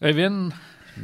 [0.00, 0.54] Øyvind,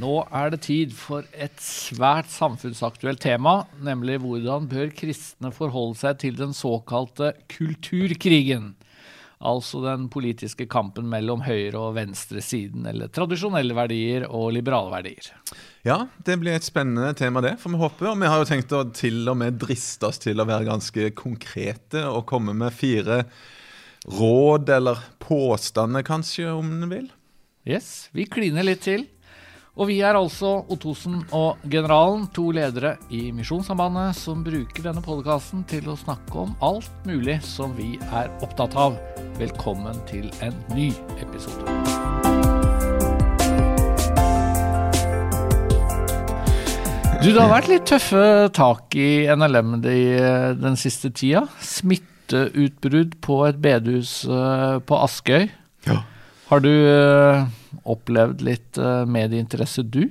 [0.00, 6.22] nå er det tid for et svært samfunnsaktuelt tema, nemlig hvordan bør kristne forholde seg
[6.22, 8.70] til den såkalte kulturkrigen?
[9.36, 15.28] Altså den politiske kampen mellom høyre- og venstresiden, eller tradisjonelle verdier og liberale verdier.
[15.84, 18.08] Ja, det blir et spennende tema, det, får vi håpe.
[18.08, 21.12] Og vi har jo tenkt å til og med driste oss til å være ganske
[21.20, 23.26] konkrete og komme med fire
[24.08, 27.12] råd, eller påstander kanskje, om du vil.
[27.66, 29.00] Yes, vi kliner litt til.
[29.74, 35.64] Og vi er altså Ottosen og Generalen, to ledere i Misjonssambandet, som bruker denne podkasten
[35.66, 38.94] til å snakke om alt mulig som vi er opptatt av.
[39.42, 41.66] Velkommen til en ny episode.
[47.18, 50.00] Du, Det har vært litt tøffe tak i NLM de,
[50.62, 51.48] den siste tida.
[51.58, 55.50] Smitteutbrudd på et bedehus eh, på Askøy.
[55.90, 56.04] Ja.
[56.46, 57.42] Har du uh,
[57.84, 60.06] opplevd litt uh, medieinteresse, du?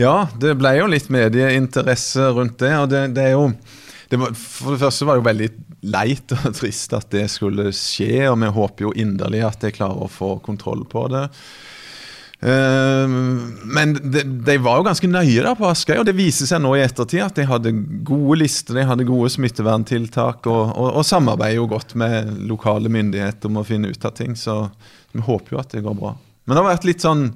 [0.00, 2.74] Ja, det ble jo litt medieinteresse rundt det.
[2.78, 3.48] og det, det er jo
[4.10, 5.50] det var, For det første var det jo veldig
[5.94, 10.06] leit og trist at det skulle skje, og vi håper jo inderlig at jeg klarer
[10.06, 11.26] å få kontroll på det.
[12.40, 13.04] Uh,
[13.68, 16.72] men de, de, var jo ganske nøye da på Askøy, og det viser seg nå
[16.78, 17.74] i ettertid at de hadde
[18.08, 23.52] gode lister, de hadde gode smitteverntiltak, og, og, og samarbeider jo godt med lokale myndigheter
[23.52, 24.34] om å finne ut av ting.
[24.40, 24.64] Så
[25.12, 26.16] vi håper jo at det går bra.
[26.44, 27.28] Men det har vært litt sånn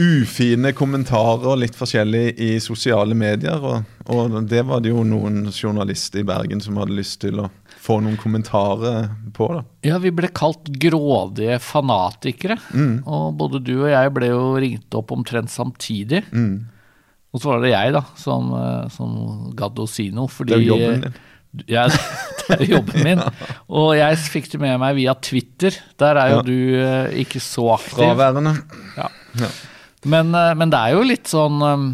[0.00, 3.60] ufine kommentarer litt forskjellig i sosiale medier.
[3.60, 7.48] Og, og, det var det jo noen journalister i Bergen som hadde lyst til å
[7.80, 9.48] få noen kommentarer på.
[9.56, 9.64] da.
[9.86, 12.58] Ja, vi ble kalt grådige fanatikere.
[12.72, 13.00] Mm.
[13.08, 16.22] Og både du og jeg ble jo ringt opp omtrent samtidig.
[16.32, 16.68] Mm.
[17.30, 19.10] Og så var det jeg da, som, eh, som
[19.56, 20.30] gadd å si noe.
[20.32, 21.20] Fordi, det er jobben din.
[21.70, 21.86] Ja,
[22.46, 23.22] det er jobben min.
[23.66, 25.74] Og jeg fikk det med meg via Twitter.
[26.00, 26.44] Der er jo ja.
[26.46, 28.04] du uh, ikke så aktiv.
[28.04, 28.54] Fraværende.
[28.98, 29.08] Ja.
[29.42, 29.50] ja.
[30.06, 31.90] Men, uh, men, det er jo litt sånn um,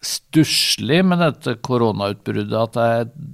[0.00, 3.28] stusslig med dette koronautbruddet at det,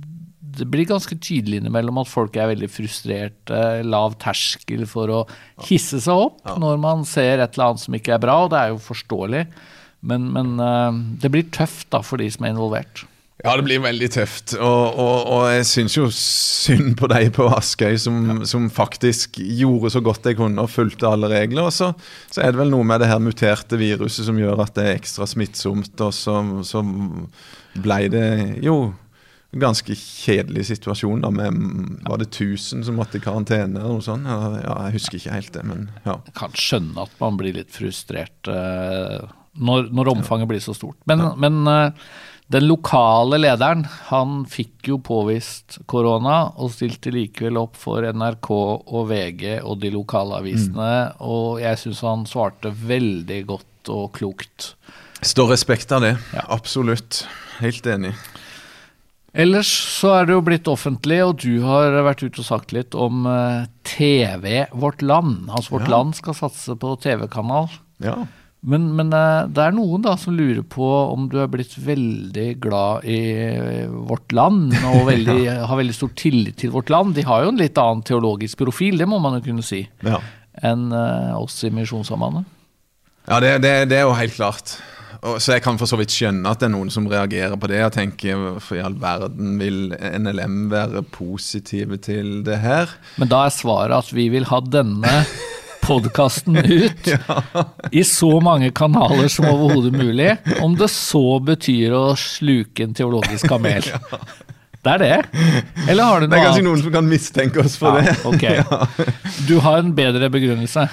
[0.58, 3.62] det, blir ganske tydelig innimellom at folk er veldig frustrerte.
[3.86, 5.24] Lav terskel for å
[5.68, 8.62] hisse seg opp når man ser et eller annet som ikke er bra, og det
[8.64, 9.46] er jo forståelig.
[10.06, 10.90] Men, men uh,
[11.22, 13.06] det blir tøft da for de som er involvert.
[13.44, 14.54] Ja, det blir veldig tøft.
[14.56, 18.36] Og, og, og jeg syns jo synd på deg på Askøy, som, ja.
[18.48, 21.68] som, faktisk gjorde så godt jeg kunne og fulgte alle regler.
[21.68, 21.90] Og så,
[22.30, 24.96] så, er det vel noe med det her muterte viruset som gjør at det er
[24.96, 26.00] ekstra smittsomt.
[26.00, 26.80] Og så, så
[27.76, 28.28] ble det
[28.64, 28.78] jo
[29.54, 31.60] en ganske kjedelig situasjon da, med
[32.08, 34.26] Var det 1000 som måtte i karantene eller noe sånt?
[34.28, 36.16] Ja, jeg husker ikke helt det, men ja.
[36.26, 40.50] Jeg kan skjønne at man blir litt frustrert uh, når, når, omfanget ja.
[40.54, 40.98] blir så stort.
[41.08, 41.30] Men, ja.
[41.40, 42.08] men uh,
[42.46, 49.08] den lokale lederen han fikk jo påvist korona, og stilte likevel opp for NRK og
[49.10, 50.92] VG og de lokale avisene.
[51.10, 51.26] Mm.
[51.26, 54.70] Og jeg syns han svarte veldig godt og klokt.
[55.26, 56.14] Står respekt av det.
[56.36, 56.46] Ja.
[56.54, 57.24] Absolutt.
[57.58, 58.14] Helt enig.
[59.36, 62.94] Ellers så er det jo blitt offentlig, og du har vært ute og sagt litt
[62.96, 65.50] om eh, TV Vårt Land.
[65.50, 65.96] Altså Vårt ja.
[65.98, 67.68] Land skal satse på TV-kanal.
[68.04, 68.22] Ja.
[68.66, 72.48] Men, men, eh, det er noen da som lurer på om du er blitt veldig
[72.62, 73.20] glad i
[74.08, 75.60] vårt land og veldig, ja.
[75.70, 77.14] har veldig stor tillit til vårt land.
[77.14, 80.18] De har jo en litt annen teologisk profil, det må man jo kunne si, ja.
[80.66, 82.50] enn uh, oss i Misjonssambandet.
[83.26, 84.76] Ja, det, det, det, er jo helt klart.
[85.20, 87.70] Og, så jeg kan for så vidt skjønne at det er noen som reagerer på
[87.70, 92.90] det og tenker for i all verden vil NLM være positive til det her?
[93.22, 95.20] Men da er svaret at vi vil ha denne
[95.86, 97.42] podkasten ut ja.
[97.90, 103.48] i så mange kanaler som overhodet mulig, om det så betyr å sluke en teologisk
[103.50, 103.86] kamel.
[103.94, 104.20] ja.
[104.86, 105.40] Det er det?
[105.90, 106.30] Eller har du noe annet?
[106.30, 108.20] Det er kanskje noen som kan mistenke oss for ja, det.
[108.30, 108.62] Okay.
[109.48, 110.86] Du har en bedre begrunnelse?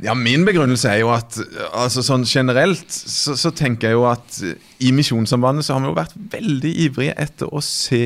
[0.00, 1.36] Ja, Min begrunnelse er jo at
[1.76, 4.38] altså sånn generelt så, så, tenker jeg jo at
[4.80, 8.00] i Misjonssambandet så har vi jo vært veldig ivrige etter å se,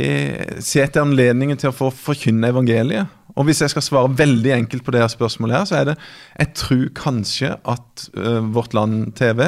[0.59, 3.13] se etter anledningen til å få forkynne evangeliet.
[3.34, 5.97] Og hvis jeg skal svare veldig enkelt på det her spørsmålet, her, så er det
[6.39, 9.41] Jeg tror kanskje at uh, Vårt Land TV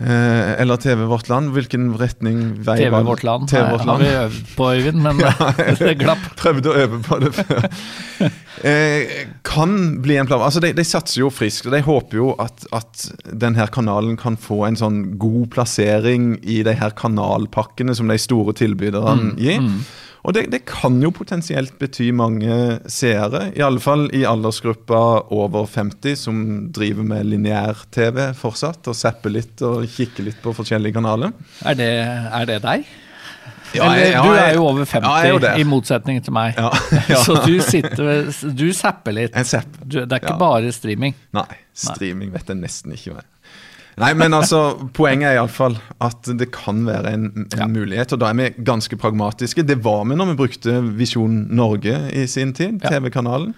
[0.00, 3.90] uh, eller TV Vårt Land, hvilken retning vei TV Vårt Land, TV Vårt Land.
[3.90, 5.32] har vi øvd på, Øyvind, men ja,
[5.80, 6.26] det glapp.
[6.40, 7.64] Prøvde å øve på det før.
[8.20, 9.16] uh,
[9.54, 9.74] kan
[10.04, 10.44] bli en plan.
[10.44, 14.36] Altså, de, de, satser jo friskt, og de håper jo at, at denne kanalen kan
[14.40, 19.64] få en sånn god plassering i de her kanalpakkene som de store tilbyderne mm, gir.
[19.64, 19.82] Mm.
[20.24, 22.52] Og det, det, kan jo potensielt bety mange
[22.92, 25.00] seere, i alle fall i aldersgruppa
[25.32, 26.42] over 50, som
[26.76, 31.32] driver med lineær-TV fortsatt, og zapper litt og kikker litt på forskjellige kanaler.
[31.64, 31.92] Er det,
[32.40, 32.84] er det deg?
[33.72, 35.50] Ja, Eller jeg- ja, du er jo over ja, er jo 50, det.
[35.60, 36.54] i motsetning til meg.
[36.58, 36.70] Ja,
[37.12, 37.20] ja.
[37.22, 39.32] Så du sitter Du zapper litt.
[39.86, 40.38] Du, det er ikke Ja.
[40.40, 41.14] bare streaming.
[41.32, 43.28] Nei, streaming vet jeg nesten ikke hva er.
[43.98, 47.66] Nei, men altså, poenget er iallfall at det kan være en, en Ja.
[47.68, 48.12] mulighet.
[48.14, 49.66] Og da er vi ganske pragmatiske.
[49.66, 52.90] Det var vi når vi brukte Visjon Norge i sin tid, Ja.
[52.94, 53.54] TV-kanalen.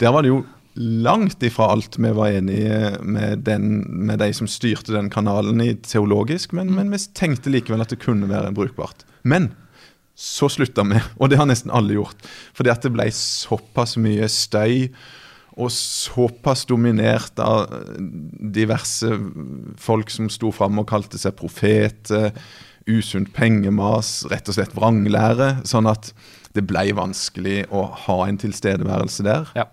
[0.00, 0.44] Der var det jo
[0.76, 5.74] langt ifra alt vi var enige med, den, med de som styrte den kanalen i
[5.74, 9.04] teologisk, men, men vi tenkte likevel at det kunne være brukbart.
[9.22, 9.52] Men
[10.18, 12.16] så slutta vi, og det har nesten alle gjort.
[12.54, 14.88] Fordi at det ble såpass mye støy
[15.54, 17.70] og såpass dominert av
[18.54, 19.10] diverse
[19.78, 22.32] folk som sto fram og kalte seg profeter,
[22.90, 26.10] usunt pengemas, rett og slett vranglære, sånn at
[26.54, 29.48] det ble vanskelig å ha en tilstedeværelse der.
[29.56, 29.68] Ja.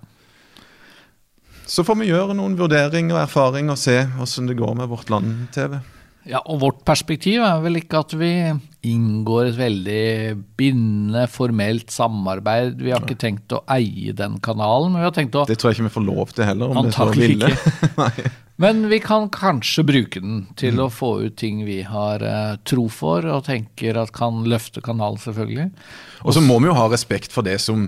[1.71, 5.11] Så får vi gjøre noen vurderinger og erfaringer og se hvordan det går med Vårt
[5.13, 5.77] Land-TV.
[6.29, 8.29] Ja, og vårt perspektiv er vel ikke at vi
[8.85, 10.03] inngår et veldig
[10.57, 12.77] bindende, formelt samarbeid.
[12.81, 15.71] Vi har ikke tenkt å eie den kanalen, men vi har tenkt å Det tror
[15.71, 18.31] jeg ikke vi får lov til heller, om vi så ikke.
[18.61, 20.83] Men vi kan kanskje bruke den til Mm.
[20.85, 25.17] å få ut ting vi har eh, tro for, og tenker at kan løfte kanalen,
[25.17, 25.71] selvfølgelig.
[26.21, 27.87] Og så må vi jo ha respekt for det som,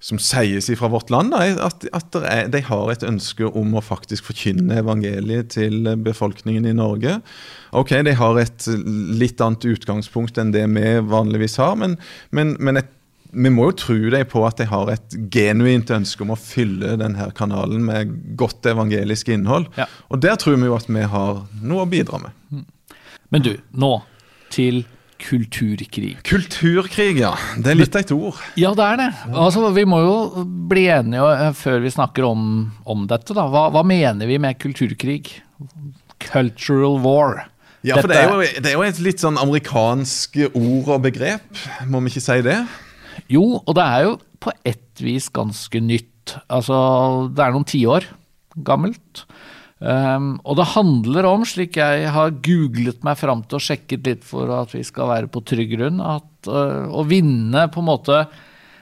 [0.00, 1.32] som sies fra vårt land.
[1.32, 6.68] Da, at, at er, de har et ønske om å faktisk forkynne evangeliet til befolkningen
[6.68, 7.18] i Norge.
[7.76, 8.68] Ok, de har et
[9.16, 11.96] litt annet utgangspunkt enn det vi vanligvis har, men,
[12.30, 12.92] men, men et,
[13.36, 16.94] vi må jo tro dem på at de har et genuint ønske om å fylle
[17.00, 19.66] denne kanalen med godt evangelisk innhold.
[19.76, 19.88] Ja.
[20.12, 22.64] Og der tror vi jo at vi har noe å bidra med.
[23.34, 23.98] Men du, nå
[24.54, 24.84] til
[25.22, 26.16] kulturkrig.
[26.26, 27.32] Kulturkrig, ja.
[27.62, 28.38] Det er litt av et ord.
[28.60, 29.08] Ja, det er det.
[29.32, 32.46] Altså, vi må jo bli enige eh, før vi snakker om,
[32.88, 33.36] om dette.
[33.36, 33.46] Da.
[33.52, 35.36] Hva, hva mener vi med kulturkrig?
[36.26, 37.46] Cultural war.
[37.86, 41.60] Ja, for det er, jo, det er jo et litt sånn amerikansk ord og begrep,
[41.86, 42.56] må vi ikke si det?
[43.30, 46.34] Jo, og det er jo på ett vis ganske nytt.
[46.50, 46.76] Altså,
[47.30, 48.08] det er noen tiår
[48.66, 49.22] gammelt.
[49.76, 54.22] Um, og det handler om, slik jeg har googlet meg fram til og sjekket litt
[54.24, 58.22] for at vi skal være på trygg grunn, at uh, å vinne på en måte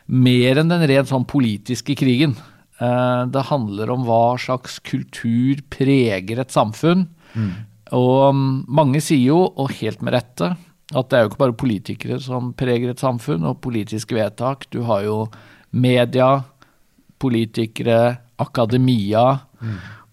[0.06, 2.36] mer enn den rent sånn politiske krigen.
[2.78, 7.08] Uh, det handler om hva slags kultur preger et samfunn.
[7.94, 10.52] Og um, mange sier jo, og helt med rette,
[10.94, 14.68] at det er jo ikke bare politikere som preger et samfunn, og politiske vedtak.
[14.70, 15.24] Du har jo
[15.74, 16.44] media,
[17.18, 19.24] politikere, akademia.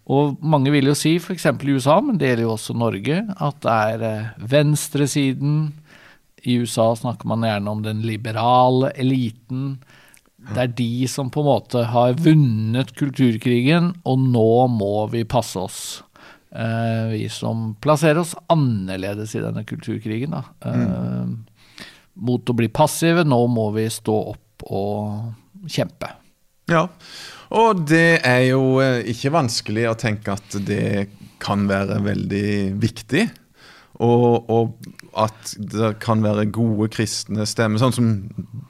[0.10, 1.46] Og mange vil jo si, f.eks.
[1.46, 5.58] i USA, men det gjelder jo også Norge, at det er eh, venstresiden.
[6.42, 9.76] I USA snakker man gjerne om den liberale eliten.
[10.42, 15.62] Det er de som på en måte har vunnet kulturkrigen, og nå må vi passe
[15.62, 15.82] oss.
[16.52, 20.34] Eh, vi som plasserer oss annerledes i denne kulturkrigen.
[20.34, 20.44] Da.
[20.66, 21.38] Mm.
[22.26, 23.24] Mot å bli passive.
[23.24, 26.10] Nå må vi stå opp og kjempe.
[26.72, 26.88] Ja,
[27.52, 31.10] og det er jo eh, ikke vanskelig å tenke at det
[31.42, 32.50] kan være veldig
[32.82, 33.28] viktig.
[34.02, 34.72] Og, og
[35.20, 37.82] at det kan være gode kristne stemmer.
[37.82, 38.08] Sånn som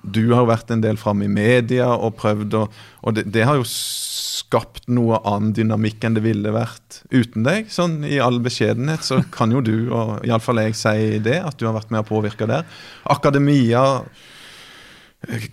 [0.01, 2.63] du har vært en del framme i media og prøvd å
[3.06, 7.69] Og det, det har jo skapt noe annen dynamikk enn det ville vært uten deg.
[7.72, 11.66] Sånn i all beskjedenhet så kan jo du, og iallfall jeg, si det, at du
[11.69, 12.68] har vært med og påvirka der.
[13.10, 14.04] Akademia,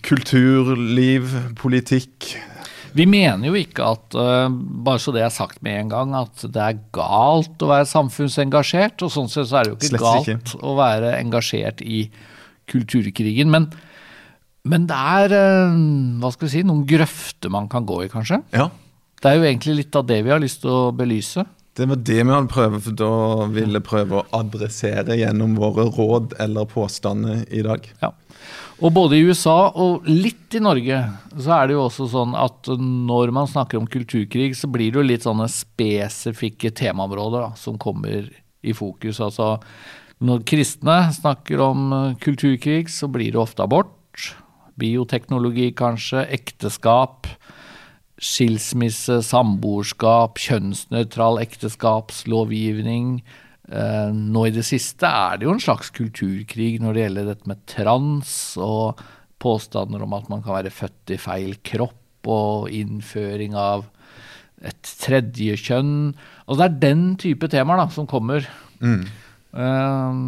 [0.05, 2.33] kulturliv, politikk.
[2.95, 4.49] Vi mener jo ikke at, eh,
[4.85, 9.03] bare så det er sagt med en gang, at det er galt å være samfunnsengasjert.
[9.05, 10.61] Og sånn sett så er det jo ikke Slett galt ikke.
[10.65, 12.01] å være engasjert i
[12.69, 13.49] kulturkrigen.
[13.53, 13.69] Men,
[14.69, 15.77] men det er eh,
[16.21, 18.41] hva skal vi si, noen grøfter man kan gå i, kanskje.
[18.55, 18.69] Ja,
[19.21, 21.43] Det er jo egentlig litt av det vi har lyst til å belyse.
[21.77, 23.11] Det var det vi hadde prøvd for da
[23.53, 27.85] ville prøve å adressere gjennom våre råd eller påstander i dag.
[28.01, 28.11] Ja.
[28.79, 31.01] Og både i USA og litt i Norge
[31.35, 35.01] så er det jo også sånn at når man snakker om kulturkrig, så blir det
[35.01, 38.29] jo litt sånne spesifikke temaområder da, som kommer
[38.63, 39.19] i fokus.
[39.23, 39.57] Altså
[40.23, 44.33] når kristne snakker om eh, kulturkrig, så blir det ofte abort,
[44.79, 47.27] bioteknologi kanskje, ekteskap,
[48.19, 53.19] skilsmisse, samboerskap, kjønnsnøytral ekteskapslovgivning.
[53.69, 57.51] Eh, nå i det siste er det jo en slags kulturkrig når det gjelder dette
[57.51, 59.01] med trans og
[59.39, 63.85] påstander om at man kan være født i feil kropp og innføring av
[64.59, 65.93] et tredje kjønn.
[66.43, 68.43] Altså det er den type temaer da, som kommer.
[68.83, 70.19] Eh,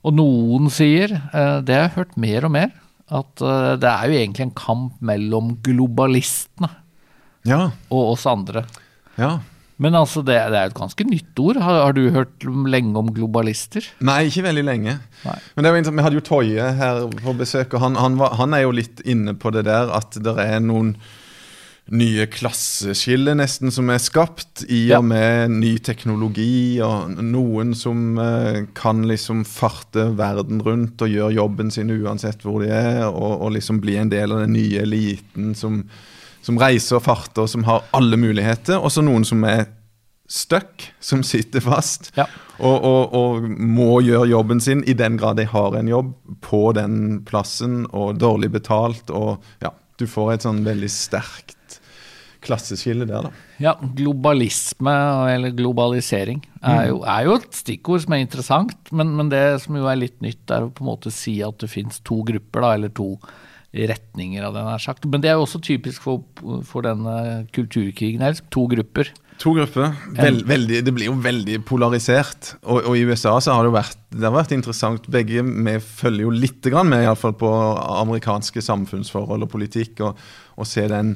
[0.00, 2.76] og noen sier, eh, det har jeg hørt mer og mer,
[3.10, 3.42] at
[3.82, 6.68] det er jo egentlig en kamp mellom globalistene
[7.48, 8.66] Ja, og oss andre.
[9.20, 9.38] ja.
[9.80, 11.56] Men altså, det, det er et ganske nytt ord.
[11.64, 13.86] Har, har, du hørt lenge om globalister?
[14.04, 14.98] Nei, ikke veldig lenge.
[15.24, 15.38] Nei.
[15.54, 18.52] Men det var Vi hadde jo Toje her på besøk, og han, han, var, han,
[18.52, 20.92] er jo litt inne på det der at det er noen
[21.90, 28.60] nye klasseskiller nesten som er skapt i og med ny teknologi, og noen som uh,
[28.76, 33.56] kan liksom farte verden rundt og gjøre jobben sin uansett hvor de er, og, og
[33.56, 35.80] liksom bli en del av den nye eliten som,
[36.44, 38.80] som reiser og farter, som har alle muligheter.
[38.80, 39.66] Og så noen som er
[40.30, 42.12] stuck, som sitter fast.
[42.18, 42.28] Ja.
[42.60, 46.12] Og, og, og, må gjøre jobben sin, i den grad de har en jobb,
[46.44, 49.10] på den plassen, og dårlig betalt.
[49.10, 51.56] Og ja, du får et sånn veldig sterkt
[52.40, 53.46] klasseskille der, da.
[53.60, 54.94] Ja, globalisme,
[55.28, 58.78] eller globalisering, er jo, er jo, et stikkord som er interessant.
[58.96, 61.60] Men, men, det som jo er litt nytt, er å på en måte si at
[61.60, 63.12] det fins to grupper, da, eller to
[63.76, 65.06] retninger av det nær sagt.
[65.06, 66.24] Men det er jo også typisk for,
[66.66, 68.24] for denne kulturkrigen.
[68.24, 69.12] Her, to grupper.
[69.40, 69.94] To grupper.
[70.18, 72.54] Vel, veldig, det blir jo veldig polarisert.
[72.60, 75.06] Og, og, i USA så har det jo vært, det har vært interessant.
[75.12, 77.50] Begge vi følger jo litt med, iallfall på
[78.02, 80.18] amerikanske samfunnsforhold og politikk, og,
[80.60, 81.14] og se den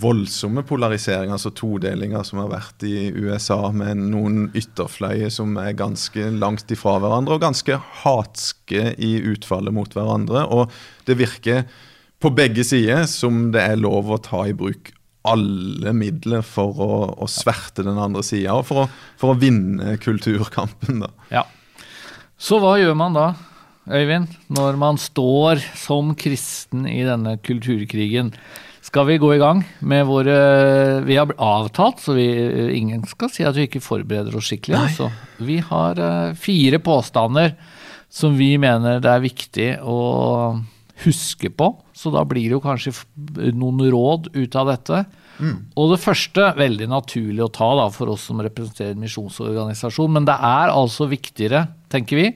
[0.00, 6.30] voldsomme polariseringa, altså todelinger, som har vært i USA, med noen ytterfløyer som er ganske
[6.38, 10.46] langt ifra hverandre, og ganske hatske i utfallet mot hverandre.
[10.54, 10.70] Og
[11.10, 11.64] det virker
[12.20, 14.92] på begge sider som det er lov å ta i bruk
[15.28, 18.88] alle midler for å, å sverte den andre sida, og for å,
[19.20, 21.04] for å, vinne kulturkampen.
[21.04, 21.10] da.
[21.32, 21.44] Ja.
[22.40, 23.28] Så hva gjør man da,
[23.90, 28.34] Øyvind, når man står som kristen i denne kulturkrigen?
[28.80, 30.36] skal vi gå i gang med våre
[31.04, 32.26] Vi har avtalt, så vi,
[32.78, 34.78] ingen skal si at vi ikke forbereder oss skikkelig.
[34.80, 35.10] Altså.
[35.38, 37.54] Vi har uh, fire påstander
[38.10, 39.98] som vi mener det er viktig å
[41.04, 41.72] huske på.
[41.96, 42.94] Så da blir det jo kanskje
[43.56, 45.02] noen råd ut av dette.
[45.40, 45.56] Mm.
[45.80, 50.28] Og det første, veldig naturlig å ta da, for oss som representerer en misjonsorganisasjon, men
[50.28, 52.30] det er altså viktigere, tenker vi,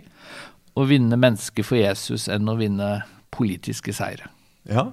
[0.74, 2.96] å vinne mennesker for Jesus enn å vinne
[3.34, 4.30] politiske seire.
[4.70, 4.88] Ja,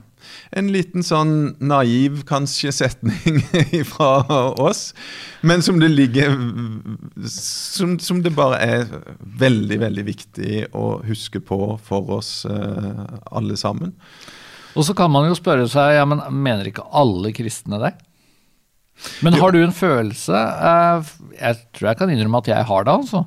[0.52, 3.42] en liten sånn naiv, kanskje, setning
[3.94, 4.22] fra
[4.62, 4.92] oss.
[5.46, 6.36] Men som det ligger
[7.32, 8.86] som, som, det bare er
[9.20, 13.96] veldig, veldig viktig å huske på for oss uh, alle sammen.
[14.78, 17.96] Og så kan man jo spørre seg ja, men mener ikke alle kristne det?
[19.26, 22.98] Men har du en følelse uh, Jeg tror jeg kan innrømme at jeg har det,
[23.02, 23.26] altså.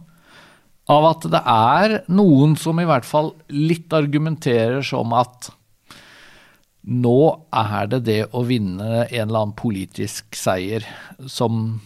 [0.93, 5.49] Av at det er noen som i hvert fall litt argumenterer som at
[6.85, 7.19] nå
[7.55, 10.85] er det det å vinne en eller annen politisk seier
[11.31, 11.79] som,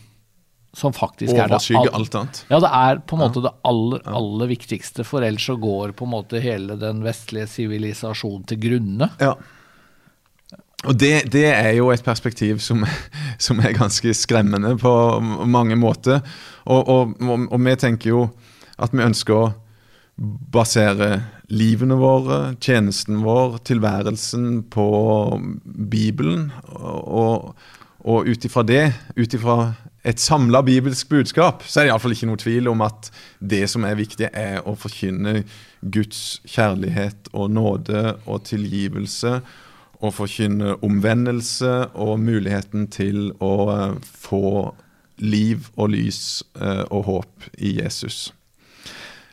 [0.74, 1.60] som faktisk er det
[1.94, 2.40] alt annet.
[2.50, 6.08] Ja, det er på en måte det aller, aller viktigste, for ellers så går på
[6.08, 9.10] en måte hele den vestlige sivilisasjonen til grunne.
[9.22, 9.36] Ja.
[10.86, 12.84] Og det, det, er jo et perspektiv som,
[13.46, 14.92] som, er ganske skremmende på
[15.46, 16.22] mange måter.
[16.66, 18.28] Og, og, og, og vi tenker jo
[18.78, 19.48] at vi ønsker å
[20.54, 24.88] basere livene våre, tjenesten vår, tilværelsen på
[25.64, 26.50] Bibelen.
[26.68, 27.54] Og,
[28.04, 28.84] og ut ifra det,
[29.16, 29.58] ut ifra
[30.08, 33.84] et samla bibelsk budskap, så er det iallfall ikke noe tvil om at det som
[33.84, 35.42] er viktig, er å forkynne
[35.82, 39.40] Guds kjærlighet og nåde og tilgivelse.
[39.98, 44.70] Og forkynne omvendelse og muligheten til å eh, få
[45.18, 48.28] liv og lys eh, og håp i Jesus.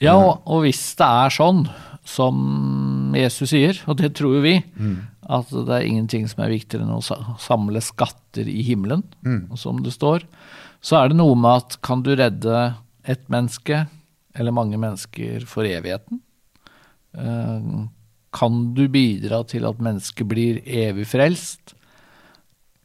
[0.02, 1.68] Ja, og, og hvis det er sånn
[2.06, 4.98] som Jesus sier, og det tror jo vi, mm.
[5.36, 9.56] at det er ingenting som er viktigere enn å samle skatter i himmelen, mm.
[9.58, 10.28] som det står,
[10.86, 12.76] så er det noe med at kan du redde
[13.10, 13.88] ett menneske
[14.36, 16.22] eller mange mennesker for evigheten?
[17.18, 17.70] Eh,
[18.36, 21.74] kan du bidra til at mennesket blir evig frelst?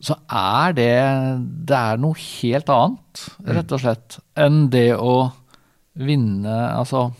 [0.01, 0.93] Så er det
[1.69, 5.33] Det er noe helt annet, rett og slett, enn det å
[6.01, 7.11] vinne Altså,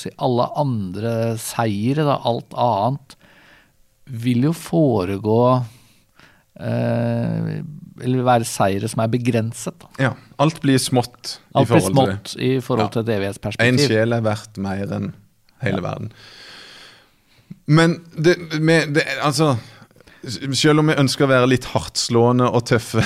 [0.00, 3.16] si alle andre seire, da, alt annet,
[4.10, 5.42] vil jo foregå
[6.58, 7.50] eh,
[8.00, 9.76] Eller være seire som er begrenset.
[9.82, 9.90] Da.
[10.08, 10.12] Ja.
[10.42, 12.92] Alt blir smått alt i forhold blir smått i forhold ja.
[12.94, 13.74] til et evighetsperspektiv.
[13.74, 15.10] En sjel er verdt mer enn
[15.62, 15.86] hele ja.
[15.86, 16.14] verden.
[17.70, 19.52] Men det, med, det, altså
[20.28, 23.04] selv om vi ønsker å være litt hardtslående og tøffe,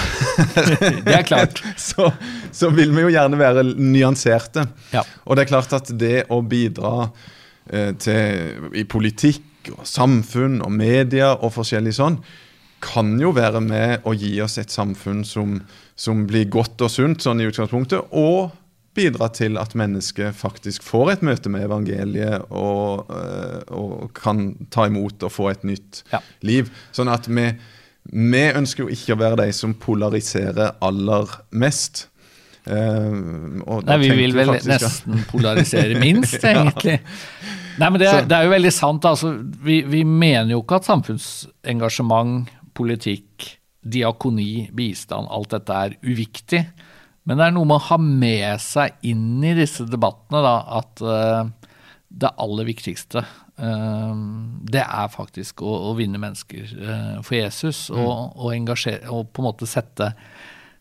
[1.07, 1.63] det er klart.
[1.89, 2.11] så,
[2.51, 4.67] så, vil vi jo gjerne være nyanserte.
[4.95, 5.05] Ja.
[5.25, 7.11] Og det er klart at det å bidra
[7.71, 12.19] eh, til, i politikk og samfunn og media og forskjellig sånn,
[12.85, 15.57] kan jo være med å gi oss et samfunn som,
[15.97, 18.53] som blir godt og sunt sånn i utgangspunktet, og
[18.95, 24.89] bidra til at mennesket faktisk får et møte med evangeliet og, eh, og kan ta
[24.91, 26.23] imot og få et nytt ja.
[26.47, 26.71] liv.
[26.95, 27.49] Sånn at vi,
[28.13, 32.09] vi, ønsker jo ikke å være de som polariserer aller mest.
[32.65, 33.13] Uh,
[33.85, 36.97] Nei, vi vil vel nesten polarisere minst, egentlig.
[37.77, 39.05] Nei, men det er, det er, jo veldig sant.
[39.05, 39.35] Altså,
[39.67, 43.51] vi, vi, mener jo ikke at samfunnsengasjement, politikk,
[43.85, 46.63] diakoni, bistand, alt dette er uviktig.
[47.25, 51.05] Men det er noe med å ha med seg inn i disse debattene da, at
[51.05, 51.71] uh,
[52.09, 54.13] det aller viktigste uh,
[54.69, 57.87] det er faktisk å, å vinne mennesker uh, for Jesus.
[57.89, 58.03] Mm.
[58.03, 60.13] Og, og, engasjere, og på en måte sette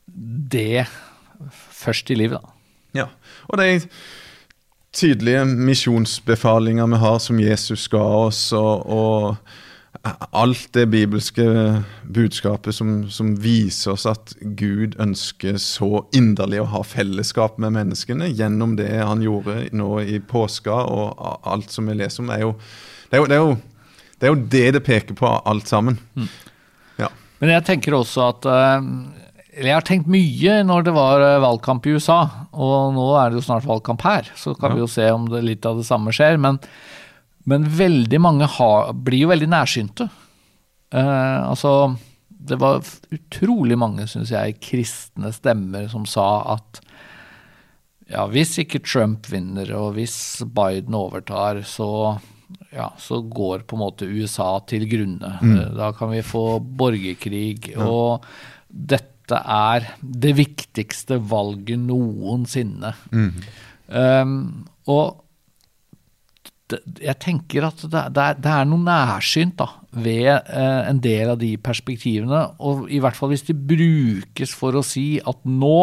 [0.08, 0.84] det
[1.54, 2.44] først i livet.
[2.44, 3.04] Da.
[3.04, 3.08] Ja,
[3.48, 3.88] og det er
[4.94, 8.46] tydelige misjonsbefalinger vi har som Jesus ga oss.
[8.54, 9.63] og, og
[10.32, 11.44] alt det bibelske
[12.04, 18.32] budskapet som, som, viser oss at Gud ønsker så inderlig å ha fellesskap med menneskene
[18.34, 22.56] gjennom det han gjorde nå i påska, og alt som vi leser om, er jo
[22.58, 23.52] det, er jo, det, er jo,
[24.18, 26.00] det, er jo det, det peker på, alt sammen.
[26.18, 26.32] Mm.
[27.06, 27.12] Ja.
[27.40, 28.90] Men jeg tenker også at eh,
[29.54, 33.30] eller jeg har tenkt mye når det var eh, valgkamp i USA, og nå er
[33.30, 34.34] det jo snart valgkamp her.
[34.36, 34.80] Så kan ja.
[34.80, 36.42] vi jo se om det, litt av det samme skjer.
[36.42, 36.60] men
[37.50, 40.08] men veldig mange har, blir jo veldig nærsynte.
[40.94, 41.96] Eh, altså,
[42.28, 42.84] det var
[43.14, 46.84] utrolig mange, syns jeg, kristne stemmer som sa at
[48.12, 50.16] ja, hvis ikke Trump vinner, og hvis
[50.54, 52.20] Biden overtar, så,
[52.74, 55.38] ja, så går på en måte USA til grunne.
[55.42, 55.56] Mm.
[55.56, 57.72] Eh, da kan vi få borgerkrig.
[57.74, 57.88] Ja.
[57.88, 58.28] Og
[58.68, 62.92] dette er det viktigste valget noensinne.
[63.16, 63.32] Mm.
[63.94, 64.38] Um,
[64.92, 65.23] og
[66.72, 71.40] jeg tenker at det, er, det er, noe nærsynt da, ved eh, en del av
[71.42, 72.40] de perspektivene.
[72.64, 75.80] Og i hvert fall hvis de brukes for å si at nå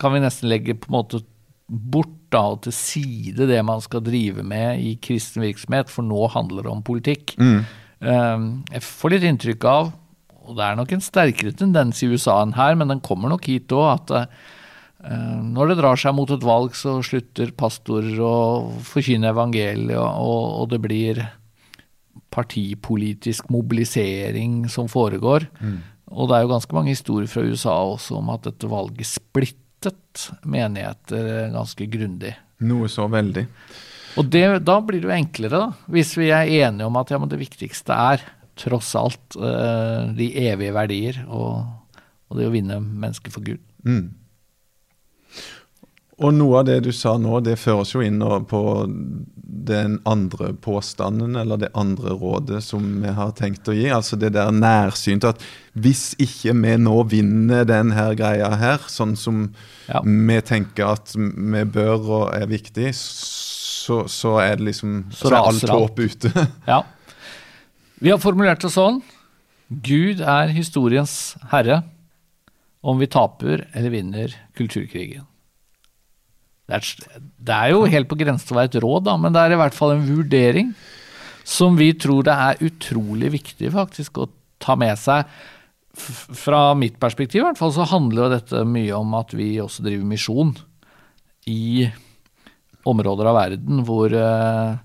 [0.00, 1.22] kan vi nesten legge på en måte
[1.68, 6.28] bort da, og til side det man skal drive med i kristen virksomhet, for nå
[6.32, 7.34] handler det om politikk.
[7.42, 7.58] Mm.
[8.00, 9.92] Eh, jeg får litt inntrykk av,
[10.46, 13.50] og det er nok en sterkere tendens i USA enn her, men den kommer nok
[13.50, 14.56] hit òg, at Eh,
[15.00, 18.34] når det drar seg mot et valg, så slutter pastorer å
[18.84, 21.22] forkynne evangeliet, og, og, det blir
[22.30, 25.48] partipolitisk mobilisering som foregår.
[25.60, 25.78] Mm.
[26.10, 30.28] Og det er jo ganske mange historier fra USA også om at dette valget splittet
[30.44, 32.34] menigheter ganske grundig.
[32.66, 33.46] Noe så veldig.
[34.18, 37.20] Og det, da blir det jo enklere, da, hvis vi er enige om at ja,
[37.30, 38.24] det viktigste er
[38.58, 41.62] tross alt uh, de evige verdier og,
[42.28, 43.62] og, det å vinne mennesker for Gud.
[43.86, 44.10] Mm.
[46.20, 48.60] Og noe av det du sa nå, det føres jo inn på
[49.70, 53.88] den andre påstanden, eller det andre rådet som vi har tenkt å gi.
[53.92, 59.46] Altså det der nærsynte at hvis ikke vi nå vinner denne greia her, sånn som
[59.88, 60.02] ja.
[60.04, 65.32] vi tenker at vi bør og er viktig, så, så er det liksom Så, så
[65.32, 66.34] er alt håp ute.
[66.72, 66.82] ja.
[68.00, 69.00] Vi har formulert det sånn.
[69.70, 71.16] Gud er historiens
[71.48, 71.80] herre
[72.80, 75.26] om vi taper eller vinner kulturkrigen.
[76.70, 79.34] Det er, det er, jo helt på grensen til å være et råd, da, men
[79.34, 80.74] det er i hvert fall en vurdering
[81.46, 84.28] som vi tror det er utrolig viktig faktisk å
[84.62, 85.26] ta med seg.
[85.98, 89.82] Fra mitt perspektiv i hvert fall så handler jo dette mye om at vi også
[89.82, 90.54] driver misjon
[91.50, 91.88] i
[92.86, 94.78] områder av verden hvor eh,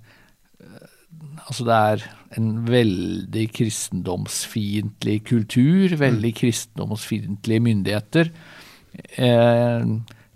[1.45, 2.03] Altså det er
[2.39, 6.37] en veldig kristendomsfiendtlig kultur, veldig mm.
[6.39, 8.31] kristendomsfiendtlige myndigheter.
[9.19, 9.87] Eh,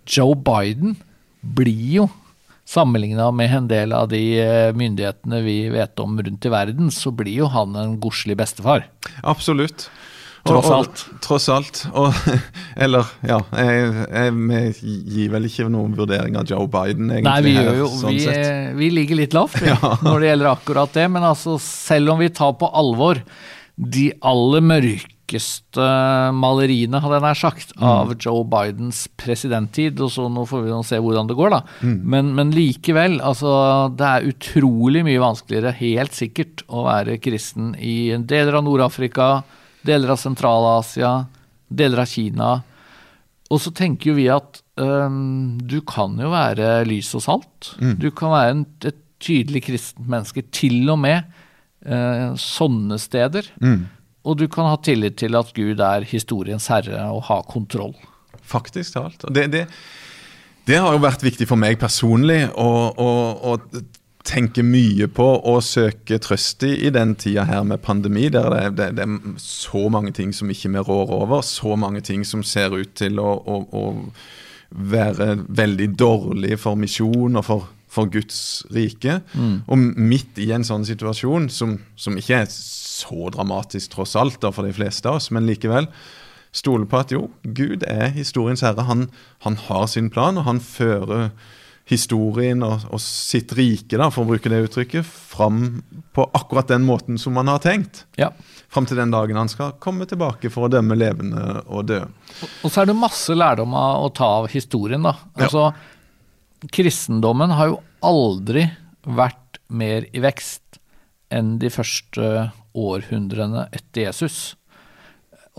[0.10, 0.98] Joe Biden
[1.40, 2.10] blir jo
[2.70, 7.10] Sammenligna med en del av de eh, myndighetene vi vet om rundt i verden, så
[7.10, 8.84] blir jo han en godslig bestefar.
[9.26, 9.88] Absolutt.
[10.48, 11.04] Tross alt.
[11.04, 11.82] Og, tross alt.
[11.94, 12.16] Og,
[12.86, 17.28] eller, ja Vi gir vel ikke noen vurdering av Joe Biden, egentlig.
[17.28, 18.26] Nei, vi, her, jo, sånn vi,
[18.80, 19.78] vi, ligger litt lavt ja.
[20.06, 21.06] når det gjelder akkurat det.
[21.12, 23.22] Men altså, selv om vi tar på alvor
[23.80, 25.86] de aller mørkeste
[26.36, 27.86] maleriene, hadde jeg nær sagt, mm.
[27.86, 30.02] av Joe Bidens presidenttid.
[30.04, 31.62] Og så nå får vi se hvordan det går, da.
[31.84, 32.00] Mm.
[32.16, 33.54] Men, men, likevel, altså
[34.00, 39.32] Det er utrolig mye vanskeligere, helt sikkert, å være kristen i deler av Nord-Afrika,
[39.86, 41.14] deler av Sentral-Asia,
[41.70, 42.50] deler av Kina.
[43.50, 47.72] Og så tenker jo vi at um, du kan jo være lys og salt.
[47.82, 47.96] Mm.
[48.02, 51.24] Du kan være en, et tydelig kristent menneske, til og med
[51.88, 53.50] uh, sånne steder.
[53.64, 53.88] Mm.
[54.30, 57.96] Og du kan ha tillit til at Gud er historiens herre og har kontroll.
[58.50, 59.26] Faktisk talt.
[59.34, 59.66] Det, det,
[60.70, 63.10] det har jo vært viktig for meg personlig å, å,
[63.50, 63.56] å
[64.30, 68.62] tenke mye på og søke trøst i i den tida her med pandemi, der det,
[68.78, 71.42] det, det, er så mange ting som ikke vi rår over.
[71.46, 73.84] Så mange ting som ser ut til å, å, å
[74.70, 79.20] være veldig dårlig for misjon og for, for Guds rike.
[79.34, 79.60] Mm.
[79.68, 84.54] Og midt i en sånn situasjon, som, som ikke er så dramatisk tross alt da,
[84.54, 85.90] for de fleste av oss, men likevel,
[86.50, 88.88] Stole på at jo, Gud er historiens herre.
[88.88, 89.04] Han,
[89.46, 91.30] han har sin plan, og han fører
[91.90, 95.82] historien og, og, sitt rike, da, for å bruke det uttrykket, fram
[96.16, 98.04] på akkurat den måten som man har tenkt.
[98.20, 98.32] Ja.
[98.70, 102.12] Fram til den dagen han skal komme tilbake for å dømme levende og døde.
[102.62, 105.16] Og så er det masse lærdom å ta av historien, da.
[105.40, 106.72] Altså, ja.
[106.78, 108.68] kristendommen har jo aldri
[109.10, 110.80] vært mer i vekst
[111.34, 114.56] enn de første århundrene etter Jesus.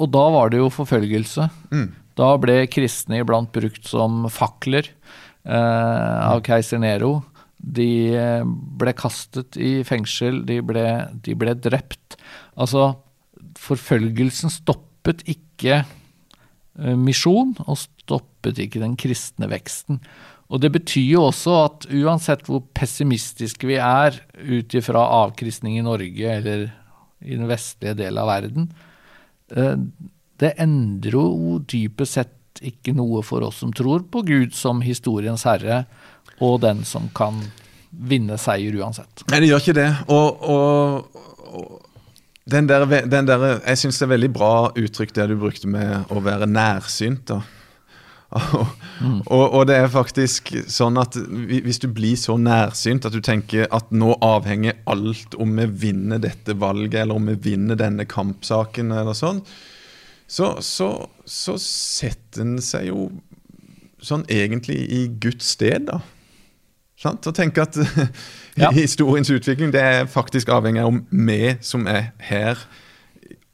[0.01, 1.49] Og da var det jo forfølgelse.
[1.75, 1.90] Mm.
[2.19, 4.90] Da ble kristne iblant brukt som fakler
[5.48, 7.20] av keiser Nero.
[7.61, 8.42] De eh,
[8.81, 10.85] ble kastet i fengsel, de ble,
[11.20, 12.16] de ble drept.
[12.57, 12.94] Altså,
[13.61, 20.00] forfølgelsen stoppet ikke eh, misjon, og stoppet ikke den kristne veksten.
[20.50, 25.85] Og Det betyr jo også at uansett hvor pessimistiske vi er ut ifra avkristning i
[25.87, 26.70] Norge eller
[27.20, 28.70] i den vestlige delen av verden,
[29.53, 29.76] eh,
[30.40, 35.46] det endrer jo dypest sett ikke noe for oss som tror på Gud som historiens
[35.49, 35.85] herre,
[36.40, 37.40] og den som kan
[37.90, 39.25] vinne seier uansett.
[39.31, 39.88] Nei, det gjør ikke det.
[40.12, 45.31] Og, og, og den der, den der, Jeg syns det er veldig bra uttrykk det
[45.31, 47.27] du brukte med å være nærsynt.
[47.31, 47.40] da.
[49.01, 49.23] Mm.
[49.27, 53.66] Og, og, det er faktisk sånn at hvis du blir så nærsynt at du tenker
[53.75, 58.92] at nå avhenger alt om vi vinner dette valget, eller om vi vinner denne kampsaken,
[58.94, 59.40] eller sånn,
[60.31, 60.93] så, så,
[61.27, 63.09] så setter en seg jo
[64.01, 65.99] sånn egentlig i Guds sted, da.
[67.01, 67.25] Sant?
[67.27, 67.79] Og tenke at
[68.61, 68.71] ja.
[68.77, 72.61] historiens utvikling det er faktisk avhengig av om vi som er her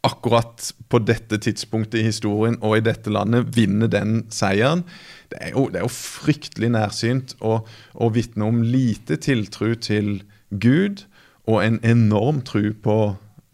[0.06, 4.84] akkurat på dette tidspunktet i historien og i dette landet, vinner den seieren.
[5.32, 7.60] Det er jo, det er jo fryktelig nærsynt å,
[7.94, 11.06] å vitne om lite tiltro til Gud
[11.48, 12.98] og en enorm tro på,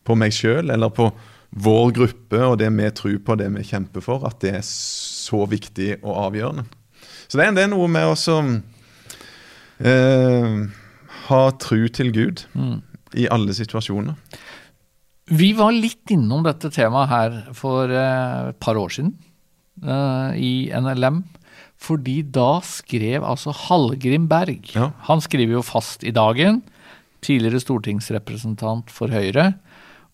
[0.04, 1.08] på meg sjøl, eller på,
[1.52, 5.44] vår gruppe og det vi tror på, det vi kjemper for, at det er så
[5.48, 6.64] viktig og avgjørende.
[7.28, 8.38] Så det er, det er noe med å
[9.88, 10.56] eh,
[11.28, 12.78] ha tru til Gud mm.
[13.20, 14.16] i alle situasjoner.
[15.32, 19.14] Vi var litt innom dette temaet her for eh, et par år siden
[19.84, 21.22] eh, i NLM.
[21.82, 24.92] Fordi da skrev altså Hallgrim Berg ja.
[25.08, 26.60] Han skriver jo fast i dagen.
[27.24, 29.52] Tidligere stortingsrepresentant for Høyre.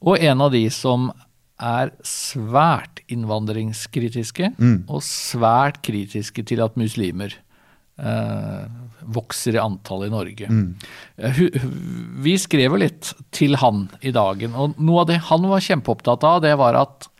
[0.00, 1.10] Og en av de som
[1.58, 4.78] er svært innvandringskritiske mm.
[4.86, 7.34] og svært kritiske til at muslimer
[7.98, 8.66] eh,
[9.02, 10.48] vokser i antall i Norge.
[10.50, 10.68] Mm.
[11.18, 11.42] Eh,
[12.24, 16.26] vi skrev jo litt til han i dagen, og noe av det han var kjempeopptatt
[16.28, 17.10] av, det var at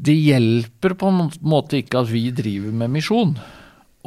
[0.00, 3.34] det hjelper på en måte ikke at vi driver med misjon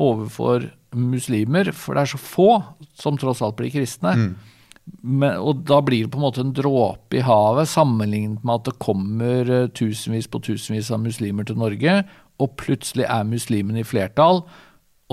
[0.02, 2.50] overfor muslimer, for det er så få
[2.98, 4.14] som tross alt blir kristne.
[4.18, 4.53] Mm.
[4.84, 8.68] Men, og da blir det på en måte en dråpe i havet sammenlignet med at
[8.68, 12.02] det kommer eh, tusenvis på tusenvis av muslimer til Norge,
[12.42, 14.44] og plutselig er muslimene i flertall,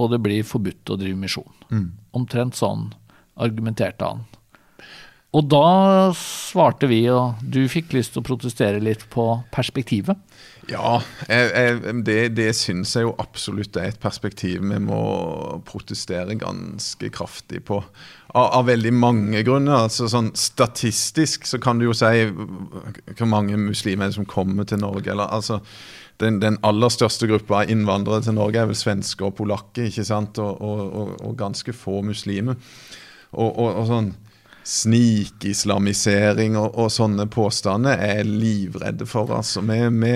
[0.00, 1.54] og det blir forbudt å drive misjon.
[1.70, 1.88] Mm.
[2.18, 2.88] Omtrent sånn
[3.40, 4.24] argumenterte han.
[5.30, 10.18] Og da svarte vi, og du fikk lyst til å protestere litt på perspektivet.
[10.70, 10.96] Ja,
[11.30, 14.98] jeg, jeg, det, det syns jeg jo absolutt er et perspektiv vi må
[15.66, 17.78] protestere ganske kraftig på.
[18.34, 19.86] Av, av, veldig mange grunner.
[19.86, 25.10] altså sånn Statistisk så kan du jo si hvor mange muslimer som kommer til Norge.
[25.10, 25.60] eller altså
[26.22, 29.86] den, den, aller største gruppa innvandrere til Norge er vel svensker og polakker.
[29.86, 32.58] ikke sant, Og, og, og ganske få muslimer.
[33.30, 34.10] og sånn
[34.66, 39.32] snikislamisering og, og, sånne påstander er livredde for.
[39.40, 39.62] Altså.
[39.66, 40.14] Vi, vi,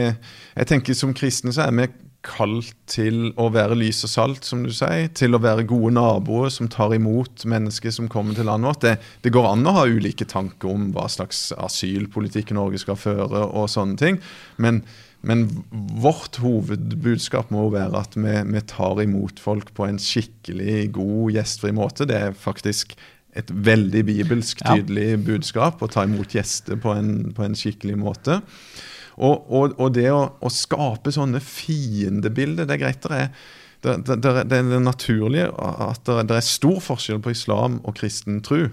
[0.54, 1.88] jeg tenker Som kristne så er vi
[2.24, 5.10] kalt til å være lys og salt, som du sier.
[5.16, 8.84] Til å være gode naboer som tar imot mennesker som kommer til landet vårt.
[8.84, 13.44] Det, det, går an å ha ulike tanker om hva slags asylpolitikk Norge skal føre,
[13.44, 14.20] og sånne ting.
[14.56, 14.82] Men,
[15.24, 21.34] men vårt hovedbudskap må være at vi, vi, tar imot folk på en skikkelig god,
[21.36, 22.08] gjestfri måte.
[22.08, 22.96] Det er faktisk
[23.38, 28.40] et veldig bibelsk tydelig budskap å ta imot gjester på en, på en skikkelig måte.
[29.14, 33.28] Og, og, og det å, å, skape sånne fiendebilder Det er greit, det er,
[33.84, 38.64] det, det, det er naturlig at det, er stor forskjell på islam og kristen tro.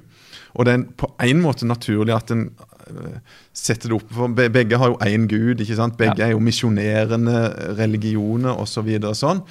[0.57, 2.47] Og det er på en måte naturlig at en
[2.89, 3.19] øh,
[3.53, 5.61] setter det opp for Begge har jo én gud.
[5.61, 5.99] ikke sant?
[5.99, 8.87] Begge er jo misjonerende religioner osv.
[8.87, 9.45] Så og sånn.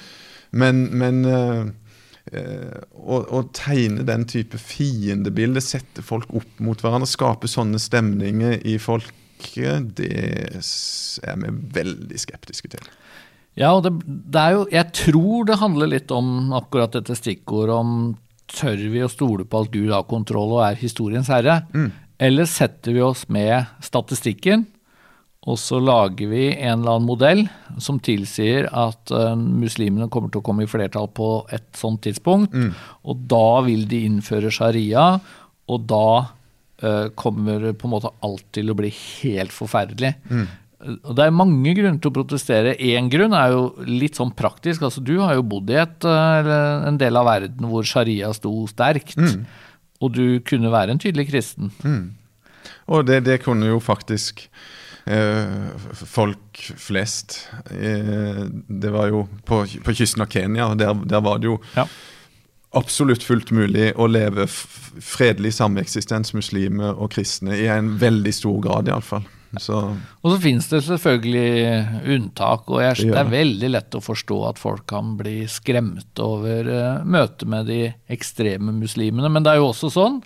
[0.51, 1.63] Men, men Eh,
[2.29, 9.95] å, tegne den type fiendebilde, sette folk opp mot hverandre, skape sånne stemninger i folket,
[9.97, 12.91] det er vi veldig skeptiske til.
[13.59, 17.75] Ja, og det, det, er jo Jeg tror det handler litt om akkurat dette stikkordet
[17.75, 17.95] om
[18.51, 21.61] tør vi å stole på at Gud har kontroll og er historiens herre?
[21.75, 21.89] Mm.
[22.21, 24.67] Eller setter vi oss med statistikken
[25.49, 27.39] Og så lager vi en eller annen modell
[27.81, 32.53] som tilsier at uh, muslimene kommer til å komme i flertall på et sånt tidspunkt.
[32.53, 32.75] Mm.
[33.09, 35.05] Og da vil de innføre sharia,
[35.65, 36.05] og da
[36.85, 40.11] uh, kommer på en måte alt til å bli helt forferdelig.
[40.29, 40.43] Mm.
[41.09, 42.75] Og Det er mange grunner til å protestere.
[42.77, 44.85] Én grunn er jo litt sånn praktisk.
[44.85, 48.53] altså Du har jo bodd i et, uh, en del av verden hvor sharia sto
[48.69, 49.17] sterkt.
[49.17, 49.49] Mm.
[50.05, 51.73] Og du kunne være en tydelig kristen.
[52.93, 54.80] Og det, det kunne jo faktisk eh,
[56.05, 57.47] folk flest.
[57.71, 61.87] Eh, det var jo på, på kysten av Kenya, der, der var det jo Ja.
[62.73, 68.87] absolutt fullt mulig å leve fredelig sameksistens, muslimer og kristne, i en veldig stor grad
[68.87, 69.25] iallfall.
[69.59, 69.75] Så
[70.23, 74.37] Og så finnes det selvfølgelig unntak, og jeg, Det det er veldig lett å forstå
[74.47, 79.27] at folk kan bli skremt over uh, møtet med de ekstreme muslimene.
[79.29, 80.21] Men det er jo også sånn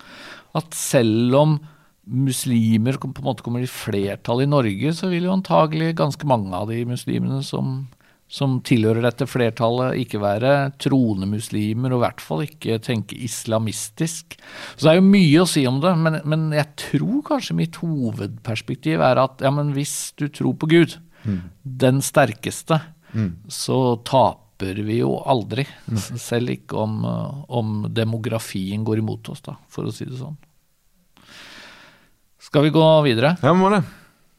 [0.54, 1.60] at selv om
[2.06, 6.54] muslimer på en måte kommer i flertall i Norge, så vil jo antagelig ganske mange
[6.54, 7.88] av de muslimene som,
[8.30, 14.38] som tilhører dette flertallet, ikke være troende muslimer, og i hvert fall ikke tenke islamistisk.
[14.76, 17.82] Så det er jo mye å si om det, men, men jeg tror kanskje mitt
[17.82, 20.98] hovedperspektiv er at ja, men hvis du tror på Gud,
[21.66, 22.82] den sterkeste,
[23.50, 25.64] så taper vi jo aldri.
[25.98, 27.00] S- Selv ikke om,
[27.50, 30.36] om demografien går imot oss, da, for å si det sånn.
[32.46, 33.36] Skal vi gå videre?
[33.42, 33.82] ja, må det.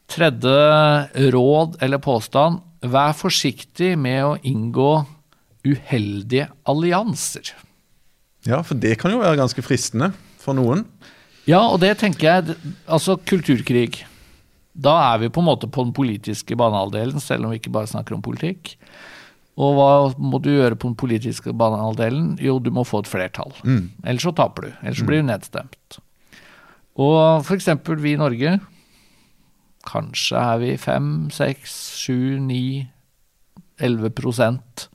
[0.07, 2.61] Tredje råd eller påstand.
[2.87, 4.91] Vær forsiktig med å inngå
[5.67, 7.51] uheldige allianser.
[8.47, 10.85] Ja, for det kan jo være ganske fristende for noen.
[11.47, 12.55] Ja, og det tenker jeg
[12.87, 14.05] Altså, kulturkrig.
[14.77, 17.89] Da er vi på en måte på den politiske banehalvdelen, selv om vi ikke bare
[17.91, 18.77] snakker om politikk.
[19.57, 19.91] Og hva
[20.21, 22.35] må du gjøre på den politiske banehalvdelen?
[22.39, 23.55] Jo, du må få et flertall.
[24.05, 24.75] Ellers så taper du.
[24.83, 25.97] Ellers så blir du nedstemt.
[26.97, 28.57] Og eksempel vi i Norge.
[29.87, 32.61] Kanskje er vi 5, 6, 7, 9,
[33.87, 34.87] 11 prosent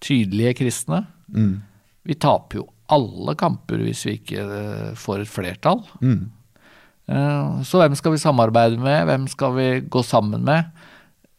[0.00, 1.04] tydelige kristne.
[1.28, 1.60] Mm.
[2.08, 5.82] Vi taper jo alle kamper hvis vi ikke eh, får et flertall.
[6.00, 6.30] Mm.
[7.10, 9.04] Eh, Så hvem skal vi samarbeide med?
[9.06, 10.72] Hvem skal vi gå sammen med?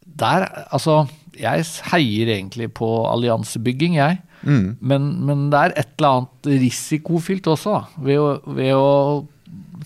[0.05, 1.07] Der, altså,
[1.39, 4.21] jeg heier egentlig på alliansebygging, jeg.
[4.43, 4.77] Mm.
[4.79, 8.87] Men, men det er et eller annet risikofylt også, da, ved å, ved å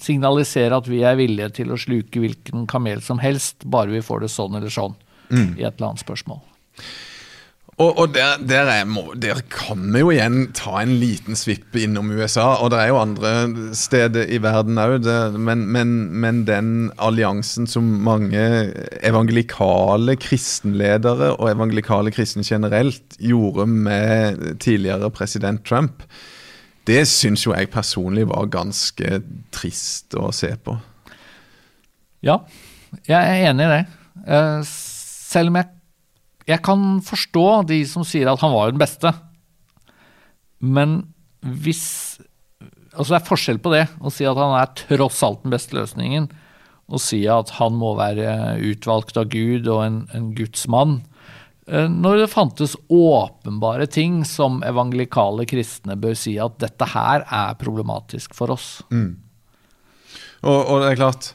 [0.01, 4.25] signalisere at vi er villige til å sluke hvilken kamel som helst, bare vi får
[4.25, 4.95] det sånn eller sånn
[5.31, 6.43] i et eller annet spørsmål.
[7.75, 11.75] Og, og der, der, er, må, der kan vi jo igjen ta en liten svipp
[11.75, 13.31] innom USA, og det er jo andre
[13.75, 15.91] steder i verden òg, men, men,
[16.23, 16.69] men den
[17.03, 18.45] alliansen som mange
[19.03, 26.07] evangelikale kristenledere og evangelikale kristne generelt gjorde med tidligere president Trump,
[26.85, 29.19] det syns jo jeg personlig var ganske
[29.53, 30.75] trist å se på.
[32.25, 32.39] Ja,
[33.05, 33.81] jeg er enig i det.
[34.25, 34.61] Eh,
[35.25, 35.67] Selv om jeg,
[36.47, 39.11] jeg kan forstå de som sier at han var den beste.
[40.63, 41.01] Men
[41.41, 41.83] hvis
[42.95, 45.75] Altså det er forskjell på det, å si at han er tross alt den beste
[45.75, 46.29] løsningen,
[46.87, 51.01] og si at han må være utvalgt av Gud og en, en Guds mann.
[51.01, 51.14] Eh,
[51.65, 58.35] Når det fantes åpenbare ting som evangelikale kristne bør si at dette her er problematisk
[58.37, 58.83] for oss.
[60.45, 61.31] Og, og det er klart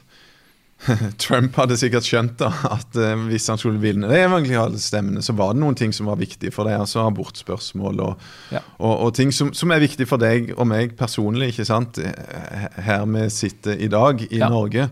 [1.21, 5.35] Trump hadde sikkert skjønt da, at eh, hvis han skulle vinne de evangelikale stemmene, så
[5.37, 6.79] var det noen ting som var viktige for deg.
[6.81, 8.23] altså Abortspørsmål og,
[8.55, 8.63] Ja.
[8.79, 11.51] og, og ting som, som er viktig for deg og meg personlig.
[11.53, 11.99] ikke sant?
[12.01, 14.49] Eh, Her vi sitter i dag, i Ja.
[14.49, 14.87] Norge.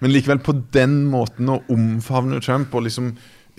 [0.00, 3.12] Men likevel på den måten å omfavne Trump og liksom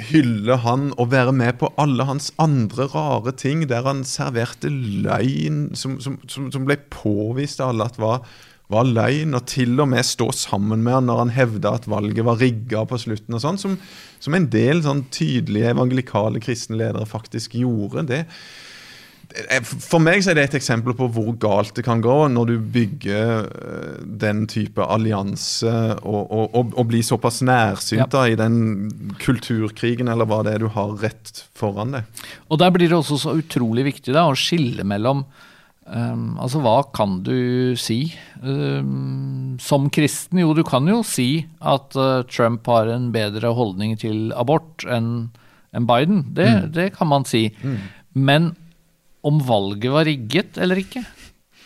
[0.10, 5.70] hylle han og være med på alle hans andre rare ting, der han serverte løgn
[5.78, 8.26] som, som, som, ble påvist av alle at var,
[8.72, 12.26] var løgn, og til og med stå sammen med han når han hevda at valget
[12.28, 13.78] var rigga på slutten, og sånn, som,
[14.24, 18.08] som en del sånn tydelige evangelikale kristne ledere faktisk gjorde.
[18.10, 18.26] det
[19.64, 22.56] for meg så er det et eksempel på hvor galt det kan gå når du
[22.74, 28.26] bygger eh, den type allianse og, og, og, og blir såpass nærsynt Ja.
[28.28, 28.58] i den
[29.22, 32.26] kulturkrigen eller hva det er du har rett foran deg.
[32.50, 35.24] Og der blir det også så utrolig viktig da, å skille mellom
[35.86, 38.14] um, Altså, hva kan du si
[38.44, 40.42] um, som kristen?
[40.42, 45.30] Jo, du kan jo si at uh, Trump har en bedre holdning til abort enn
[45.72, 46.26] en Biden.
[46.36, 47.46] Det, det kan man si.
[48.12, 48.50] Men
[49.28, 51.04] om valget var rigget eller ikke,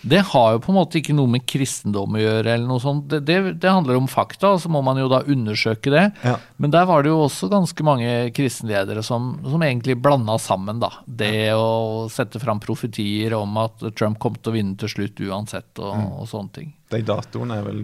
[0.05, 2.51] det har jo på en måte ikke noe med kristendom å gjøre.
[2.53, 3.07] eller noe sånt.
[3.09, 6.03] Det, det, det handler om fakta, og så må man jo da undersøke det.
[6.21, 6.35] Ja.
[6.61, 10.91] Men der var det jo også ganske mange kristenledere som, som egentlig blanda sammen da.
[11.07, 15.71] det å sette fram profetier om at Trump kom til å vinne til slutt uansett,
[15.81, 16.69] og, og sånne ting.
[16.93, 17.81] De datoene er vel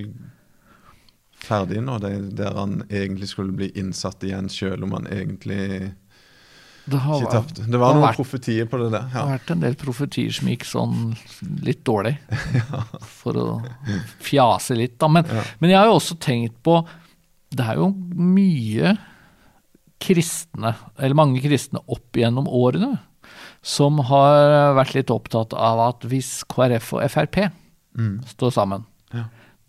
[1.42, 1.98] ferdige nå,
[2.38, 5.96] der han egentlig skulle bli innsatt igjen, selv om han egentlig
[6.86, 7.62] det har, tapte.
[7.70, 9.04] Det var noen vært, profetier på det der.
[9.12, 10.96] Det har vært en del profetier som gikk sånn
[11.64, 12.16] litt dårlig,
[13.22, 13.46] for å
[14.20, 14.98] fjase litt.
[15.00, 15.08] Da.
[15.08, 15.44] Men, Ja.
[15.60, 16.82] men jeg har jo også tenkt på
[17.52, 18.98] Det er jo mye
[20.02, 22.96] kristne, eller mange kristne opp gjennom årene,
[23.62, 27.52] som har vært litt opptatt av at hvis KrF og Frp
[27.98, 28.22] Mm.
[28.26, 29.26] står sammen, Ja.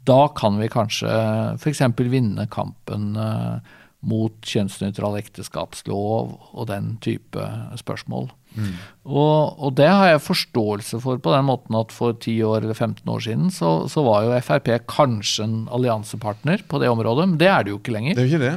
[0.06, 1.80] da kan vi kanskje f.eks.
[1.98, 3.58] vinne kampen eh,
[4.02, 7.46] mot kjønnsnøytral ekteskapslov og den type
[7.78, 8.30] spørsmål.
[8.52, 8.72] Mm.
[9.08, 12.76] Og, og det har jeg forståelse for på den måten at for 10 år eller
[12.76, 17.38] 15 år siden så, så var jo Frp kanskje en alliansepartner på det området, men
[17.40, 18.18] det er det jo ikke lenger.
[18.18, 18.56] Det er jo ikke det.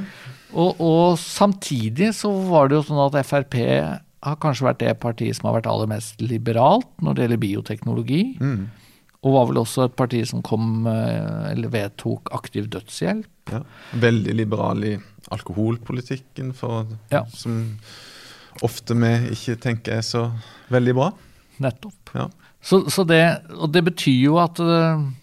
[0.56, 3.60] Og, og samtidig så var det jo sånn at Frp
[4.26, 8.24] har kanskje vært det partiet som har vært aller mest liberalt når det gjelder bioteknologi.
[8.42, 8.66] Mm.
[9.26, 13.26] Og var vel også et parti som kom, eh, eller vedtok aktiv dødshjelp.
[13.52, 13.64] Ja.
[14.02, 14.96] Veldig liberal i
[15.34, 17.24] alkoholpolitikken, for, Ja.
[17.34, 17.80] som
[18.64, 20.32] ofte vi ikke tenker er så
[20.72, 21.12] veldig bra.
[21.60, 22.14] Nettopp.
[22.16, 22.30] Ja.
[22.62, 23.22] Så, så det,
[23.54, 25.14] og det betyr jo at det,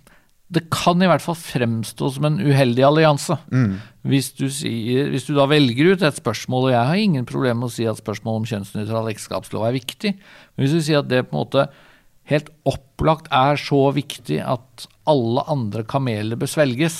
[0.52, 3.38] det kan i hvert fall fremstå som en uheldig allianse.
[3.50, 3.78] Mm.
[4.06, 7.62] Hvis du, sier, hvis du da velger ut et spørsmål, og jeg har ingen problemer
[7.62, 11.10] med å si at spørsmålet om kjønnsnøytral ekteskapslov er viktig, men hvis du sier at
[11.10, 11.66] det på en måte
[12.34, 16.98] helt opplagt er så viktig at alle andre kameler bør svelges,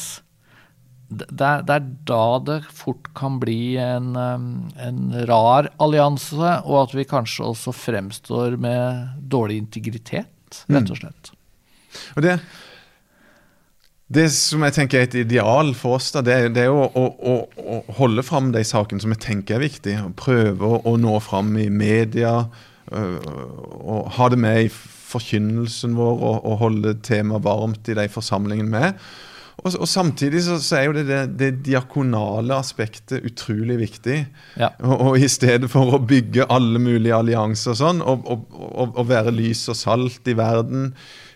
[1.13, 4.49] det er, det er da det fort kan bli en, um,
[4.81, 11.33] en rar allianse, og at vi kanskje også fremstår med dårlig integritet, rett og slett.
[12.17, 12.39] Og det,
[14.13, 17.05] det som jeg tenker er et ideal for oss, da, det, det er jo å,
[17.05, 17.37] å,
[17.77, 20.07] å holde fram de sakene som vi tenker er viktige.
[20.21, 22.47] Prøve å, å nå fram i media.
[22.93, 23.31] øh,
[23.83, 24.73] og ha det med i
[25.13, 28.97] forkynnelsen vår og, og holde temaet varmt i de forsamlingene er.
[29.61, 34.23] Og, og samtidig så, så er jo det, det, det diakonale aspektet utrolig viktig.
[34.59, 34.73] Ja.
[34.81, 39.67] Og, og i stedet for å bygge alle mulige allianser og sånn, og, være lys
[39.71, 40.93] og salt i verden,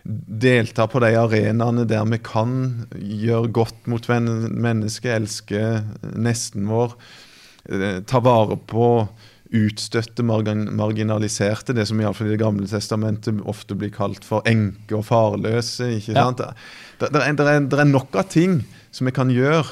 [0.06, 2.50] delta på de arenaene der vi kan
[2.94, 5.62] gjøre godt mot mennesket, elske
[6.14, 6.94] nesten vår,
[7.70, 8.90] eh, ta vare på
[9.54, 15.04] utstøtte, marginaliserte, det som iallfall i Det gamle testamentet ofte blir kalt for enke og
[15.06, 15.92] farløse.
[16.00, 16.24] ikke Ja.
[16.24, 16.38] sant?
[17.00, 19.64] Det, det, er, er, er nok av ting som vi kan gjøre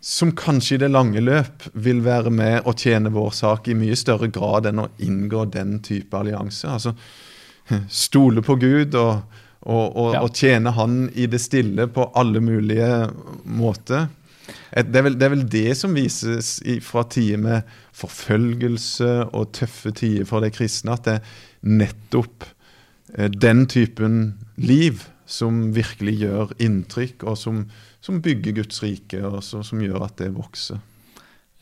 [0.00, 3.96] som kanskje i det lange løp vil være med å tjene vår sak i mye
[3.96, 6.64] større grad enn å inngå den type allianse.
[6.68, 6.94] Altså
[7.92, 9.20] stole på Gud og,
[9.66, 10.22] og, og, Ja.
[10.24, 13.10] og tjene Han i det stille på alle mulige
[13.44, 14.08] måter.
[14.72, 19.52] Et- Det er, vel, det er vel det som vises fra tider med forfølgelse og
[19.56, 21.24] tøffe tider for de kristne, at det er
[21.80, 22.44] nettopp
[23.16, 24.20] eh, den typen
[24.60, 27.64] liv som virkelig gjør inntrykk, og som,
[28.02, 30.80] som bygger Guds rike, og så, som gjør at det vokser.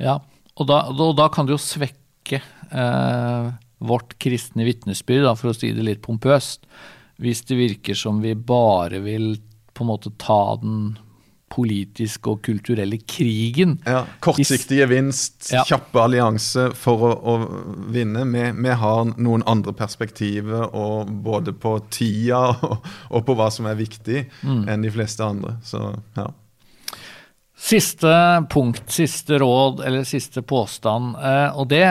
[0.00, 0.18] Ja,
[0.56, 3.50] og da, og da kan det jo svekke eh,
[3.84, 6.64] vårt kristne vitnesbyrd, for å si det litt pompøst,
[7.20, 9.34] hvis det virker som vi bare vil
[9.76, 10.96] på en måte ta den
[11.48, 13.76] politiske og kulturelle krigen.
[13.86, 15.62] Ja, Kortsiktig gevinst, Ja.
[15.68, 17.36] kjappe allianse for å, å
[17.94, 18.24] vinne.
[18.32, 23.66] Vi, vi har noen andre perspektiver og både på tida og, og på hva som
[23.70, 25.56] er viktig, enn de fleste andre.
[25.64, 25.80] Så
[26.18, 26.28] ja.
[27.58, 28.12] Siste
[28.50, 31.88] punkt, siste råd eller siste påstand, eh, og det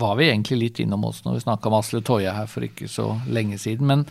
[0.00, 2.88] var vi egentlig litt innom oss når vi snakka om Asle Toje her for ikke
[2.90, 3.86] så lenge siden.
[3.88, 4.02] Men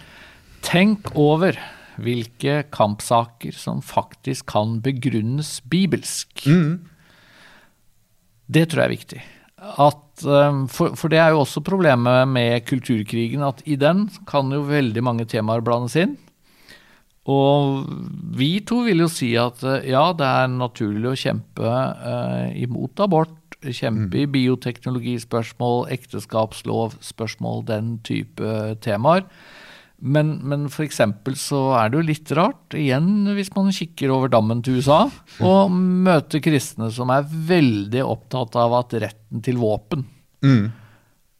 [0.65, 1.59] tenk over
[2.03, 6.45] hvilke kampsaker som faktisk kan begrunnes bibelsk.
[8.49, 9.21] Det tror jeg er viktig.
[9.59, 14.51] At, eh, for, for det er jo også problemet med kulturkrigen, at i den kan
[14.55, 16.15] jo veldig mange temaer blandes inn.
[17.29, 17.83] Og
[18.39, 23.03] vi to vil jo si at eh, ja, det er naturlig å kjempe eh, imot
[23.03, 28.53] abort, kjempe i bioteknologispørsmål, ekteskapslovspørsmål, den type
[28.85, 29.27] temaer.
[30.01, 34.31] Men, men for eksempel så er det jo litt rart, igjen hvis man kikker over
[34.31, 35.01] dammen til USA,
[35.43, 40.05] å møte kristne som er veldig opptatt av at retten til våpen,
[40.39, 40.69] Mm.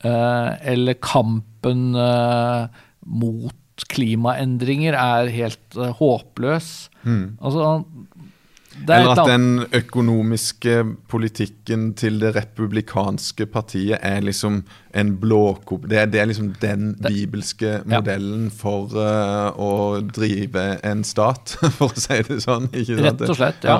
[0.04, 2.68] eh, eller kampen eh,
[3.08, 6.90] mot klimaendringer er helt eh, håpløs.
[7.40, 8.09] Altså, det er
[8.88, 10.76] Eller at den økonomiske
[11.12, 14.62] politikken til det republikanske partiet er liksom
[14.98, 15.86] en blåkopp.
[15.90, 19.72] Det, det er liksom den bibelske modellen for uh, å
[20.06, 22.70] drive en stat, for å si det sånn.
[22.74, 23.06] Ikke sant?
[23.06, 23.80] Rett og slett, ja.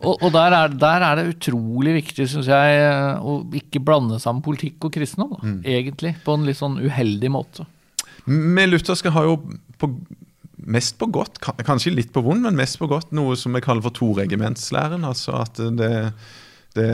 [0.00, 4.18] og og der, er, der er det utrolig viktig, syns jeg, eh, å ikke blande
[4.22, 5.36] sammen politikk og kristendom.
[5.42, 5.58] Mm.
[5.76, 6.16] Egentlig.
[6.24, 7.66] På en litt sånn uheldig måte.
[8.26, 9.36] Vi lutherske har jo
[9.78, 9.90] på
[10.66, 13.84] mest på godt, kanskje litt på vondt, men mest på godt, noe som vi kaller
[13.86, 15.06] for toregimentslæren.
[15.06, 15.92] Altså at det,
[16.76, 16.88] det,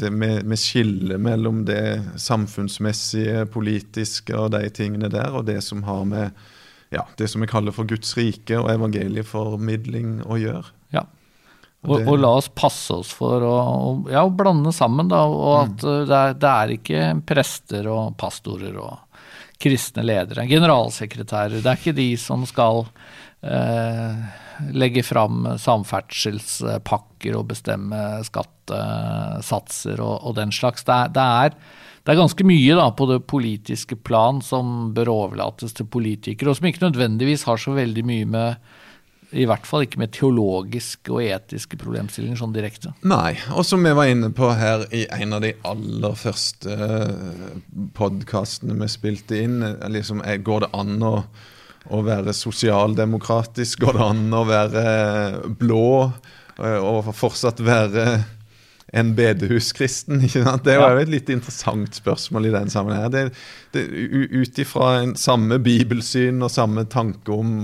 [0.00, 5.84] det med, med skille mellom det samfunnsmessige, politiske og de tingene der, og det som
[5.88, 6.46] har med
[6.94, 10.70] ja, det som vi kaller for Guds rike og evangelieformidling å gjøre.
[10.94, 11.02] Ja.
[11.86, 13.56] Og, og, la oss passe oss for å,
[14.10, 15.22] ja, å blande sammen, da.
[15.30, 16.06] Og at mm.
[16.08, 19.05] det, er, det, er, ikke prester og pastorer og
[19.62, 21.60] kristne ledere, generalsekretærer.
[21.60, 22.84] Det er ikke de som skal
[23.42, 24.26] eh,
[24.76, 30.84] legge fram samferdselspakker og bestemme skattesatser og, og den slags.
[30.86, 31.56] Det er, det, er,
[32.04, 36.60] det er, ganske mye da, på det politiske plan som bør overlates til politikere, og
[36.60, 38.74] som ikke nødvendigvis har så veldig mye med
[39.34, 42.92] i hvert fall ikke med teologiske og etiske problemstillinger sånn direkte.
[43.08, 47.58] Nei, og som vi var inne på her i en av de aller første eh,
[47.96, 51.14] podkastene vi spilte inn, eh, liksom, eh, går det an å,
[51.90, 53.82] å være sosialdemokratisk?
[53.82, 54.86] Går det an å være
[55.58, 55.90] blå
[56.56, 58.06] og fortsatt være
[58.92, 60.20] en bedehuskristen?
[60.26, 60.64] ikke sant?
[60.66, 63.32] Det var jo et litt interessant spørsmål i den sammenhengen.
[63.74, 67.58] Ut ifra samme bibelsyn og samme tanke om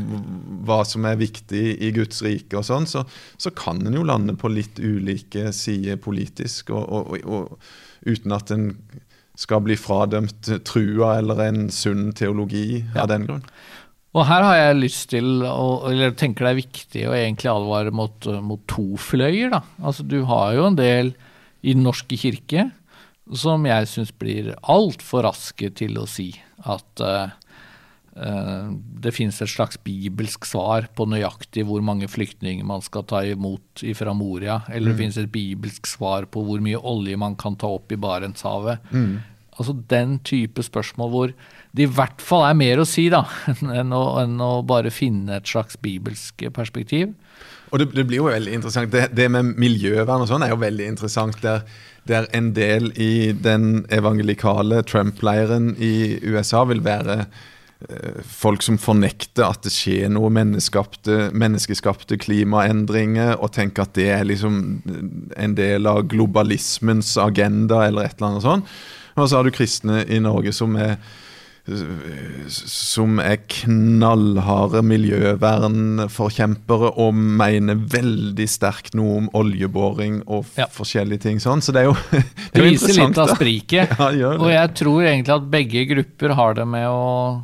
[0.67, 3.07] hva som er viktig i Guds rike, og sånn, så,
[3.41, 8.51] så kan en jo lande på litt ulike sider politisk, og, og, og, uten at
[8.51, 8.71] en
[9.39, 13.05] skal bli fradømt trua eller en sunn teologi ja.
[13.05, 13.47] av den grunn.
[14.13, 17.93] Og her har jeg lyst til, å, eller tenker det er viktig å egentlig advare
[17.97, 19.53] mot, mot to fløyer.
[19.55, 19.63] da.
[19.81, 21.15] Altså Du har jo en del
[21.63, 22.69] i Den norske kirke
[23.39, 26.33] som jeg syns blir altfor raske til å si
[26.69, 27.31] at uh,
[28.19, 33.23] uh, det finnes et slags bibelsk svar på nøyaktig hvor mange flyktninger man skal ta
[33.25, 34.93] imot fra Moria, eller mm.
[34.93, 38.91] det finnes et bibelsk svar på hvor mye olje man kan ta opp i Barentshavet.
[38.91, 39.15] Mm.
[39.63, 41.35] Altså den type spørsmål hvor
[41.73, 43.23] det i hvert fall er mer å si da,
[43.81, 47.15] enn å, enn å bare finne et slags bibelsk perspektiv.
[47.73, 48.93] Og det, det, blir jo veldig interessant.
[48.93, 51.41] Det, det med miljøvern og sånn er jo veldig interessant.
[51.41, 51.65] Der,
[52.09, 59.47] der en del i den evangelikale Trump-leiren i USA vil være eh, folk som fornekter
[59.49, 64.61] at det skjer noe menneskeskapte klimaendringer, og tenker at det er liksom
[65.41, 68.77] en del av globalismens agenda, eller et eller annet sånt.
[69.17, 70.97] Og så har du kristne i Norge som er
[72.51, 80.67] som er knallharde miljøvernforkjempere og mener veldig sterkt noe om oljeboring og ja.
[80.67, 81.63] forskjellige ting sånn.
[81.63, 83.95] Så det er jo, det er det viser litt av spriket.
[84.23, 87.43] Ja, og jeg tror egentlig at begge grupper har det med å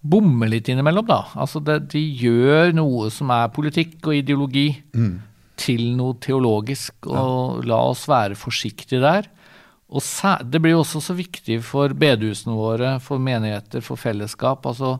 [0.00, 1.26] bomme litt innimellom, da.
[1.36, 5.12] Altså det, de gjør noe som er politikk og ideologi, mm.
[5.60, 7.68] til noe teologisk, og ja.
[7.68, 9.28] la oss være forsiktige der.
[9.90, 10.04] Og
[10.46, 14.66] det blir jo også så viktig for bedehusene våre, for menigheter, for fellesskap.
[14.70, 14.98] Altså,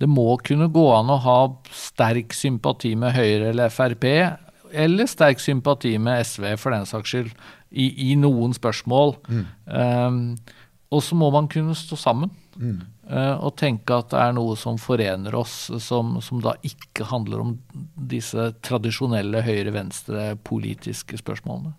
[0.00, 1.40] det må kunne gå an å ha
[1.76, 4.06] sterk sympati med Høyre eller Frp,
[4.70, 7.34] eller sterk sympati med SV, for den saks skyld,
[7.70, 9.18] i, i noen spørsmål.
[9.28, 9.44] Mm.
[9.66, 10.22] Um,
[10.90, 12.32] og så må man kunne stå sammen.
[12.56, 12.80] Mm.
[13.10, 17.44] Uh, og tenke at det er noe som forener oss, som, som da ikke handler
[17.44, 17.52] om
[18.10, 21.74] disse tradisjonelle høyre-venstre politiske spørsmålene.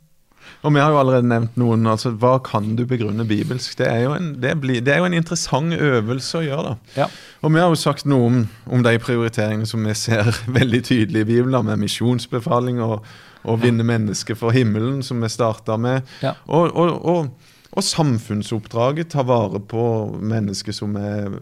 [0.62, 1.88] Og Vi har jo allerede nevnt noen.
[1.88, 3.78] altså Hva kan du begrunne bibelsk?
[3.78, 6.74] Det er jo en, det blir, det er jo en interessant øvelse å gjøre.
[6.74, 7.04] da.
[7.04, 7.08] Ja.
[7.42, 10.30] Og Vi har jo sagt noe om, om, de prioriteringene som vi ser
[10.60, 13.08] veldig tydelig i Bibelen, med misjonsbefaling og,
[13.42, 13.90] å vinne ja.
[13.96, 16.06] mennesker for himmelen, som vi starta med.
[16.22, 16.36] Ja.
[16.46, 19.84] Og, og, og, og, samfunnsoppdraget, ta vare på
[20.22, 21.34] mennesker som er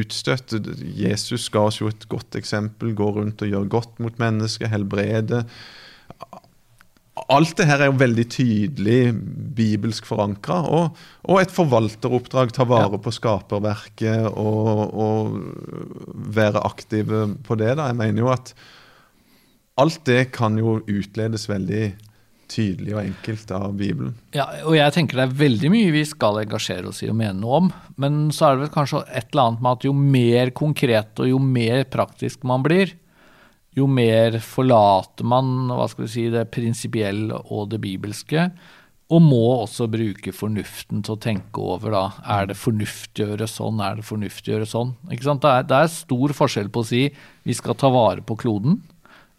[0.00, 0.56] utstøtt.
[0.80, 2.94] Jesus ga oss jo et godt eksempel.
[2.96, 5.44] Gå rundt og gjør godt mot mennesker, helbrede
[7.12, 9.00] Alt det her er jo veldig tydelig
[9.56, 10.62] bibelsk forankra.
[10.64, 15.34] Og, og, et forvalteroppdrag, ta vare på skaperverket og, og,
[16.32, 17.74] være aktive på det.
[17.76, 17.90] da.
[17.90, 18.54] Jeg mener jo at
[19.80, 21.84] alt det kan jo utledes veldig
[22.52, 24.16] tydelig og enkelt av Bibelen.
[24.36, 27.38] Ja, og jeg tenker det er veldig mye vi skal engasjere oss i og mene
[27.40, 27.70] noe om.
[28.00, 31.28] Men så er det vel kanskje et eller annet med at jo mer konkret og
[31.32, 32.96] jo mer praktisk man blir,
[33.76, 38.50] jo mer forlater man hva skal vi si, det prinsipielle og det bibelske,
[39.12, 42.04] og må også bruke fornuften til å tenke over da,
[42.36, 44.94] er det fornuftig å gjøre sånn, er det fornuftig å gjøre sånn.
[45.12, 45.44] Ikke sant?
[45.44, 47.02] Det, er, det er stor forskjell på å si
[47.44, 48.78] vi skal ta vare på kloden,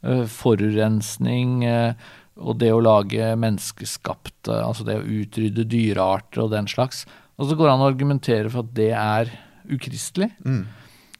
[0.05, 6.69] uh, forurensning uh, og det å lage menneskeskapte, altså det å utrydde dyrearter og den
[6.69, 7.03] slags.
[7.37, 9.33] Og så går det an å argumentere for at det er
[9.73, 10.31] ukristelig.
[10.45, 10.65] Mm.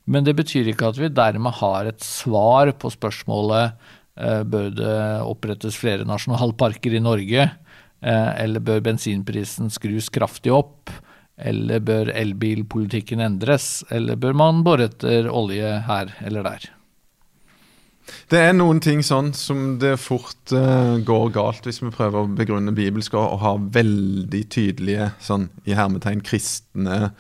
[0.06, 3.72] Men det betyr ikke at vi dermed har et svar på spørsmålet
[4.20, 7.48] eh, bør det opprettes flere nasjonalparker i Norge,
[8.04, 10.92] eh, eller bør bensinprisen skrus kraftig opp,
[11.40, 16.72] eller bør elbilpolitikken endres, eller bør man bore etter olje her eller der?
[18.28, 22.34] Det er noen ting sånn som det fort uh, går galt hvis vi prøver å
[22.36, 27.14] begrunne bibelsk og, har ha veldig tydelige sånn i hermetegn kristne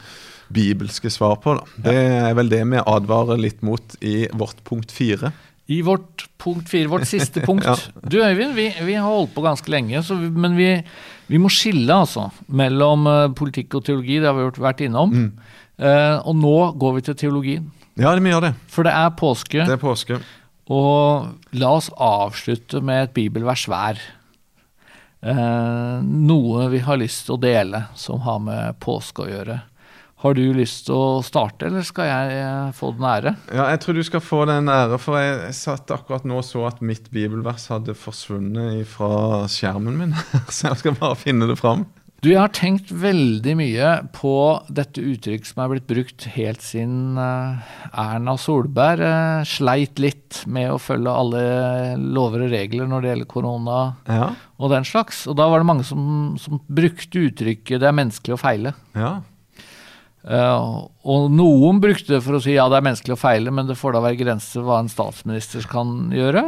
[0.53, 1.55] bibelske svar på.
[1.57, 1.81] Da.
[1.89, 5.33] Det er vel det vi advarer litt mot i vårt punkt fire.
[5.71, 7.65] I vårt punkt fire, vårt siste punkt.
[7.65, 7.75] ja.
[8.03, 10.69] Du Øyvind, vi, vi, har holdt på ganske lenge, vi, men vi,
[11.31, 14.19] vi, må skille altså mellom uh, politikk og teologi.
[14.19, 15.13] Det har vi vært innom.
[15.13, 15.29] Mm.
[15.81, 17.69] Uh, og nå går vi til teologien.
[17.99, 18.55] Ja, vi gjør det.
[18.73, 19.63] For det er påske.
[19.63, 20.19] Det er påske.
[20.73, 23.99] Og la oss avslutte med et bibelvers hver.
[25.23, 29.59] Eh, noe vi har lyst til å dele som har med påske å gjøre.
[30.23, 33.33] Har du lyst til å starte, eller skal jeg eh, få den ære?
[33.51, 36.45] Ja, jeg tror du skal få den ære, for jeg, jeg satt akkurat nå og
[36.47, 40.15] så at mitt bibelvers hadde forsvunnet fra skjermen min.
[40.53, 41.83] Så jeg skal bare finne det fram.
[42.23, 44.33] Du, jeg har tenkt veldig mye på
[44.71, 47.59] dette uttrykk som er blitt brukt helt siden uh,
[47.91, 51.41] Erna Solberg uh, sleit litt med å følge alle
[51.99, 54.31] lover og regler når det gjelder korona ja.
[54.55, 55.25] og den slags.
[55.27, 58.75] Og da var det mange som, som brukte uttrykket 'det er menneskelig å feile'.
[58.95, 59.13] Ja.
[60.23, 63.67] Uh, og noen brukte det for å si ja, det er menneskelig å feile, men
[63.67, 66.45] det får da være grenser hva en statsminister kan gjøre.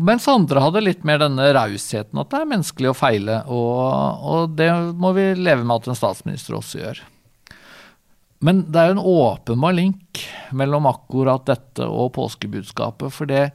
[0.00, 3.40] Mens andre hadde litt mer denne rausheten, at det er menneskelig å feile.
[3.52, 7.02] Og, og, det må vi leve med at en statsminister også gjør.
[8.44, 10.24] Men det er jo en åpenbar link
[10.56, 13.12] mellom akkurat dette og påskebudskapet.
[13.14, 13.46] For det,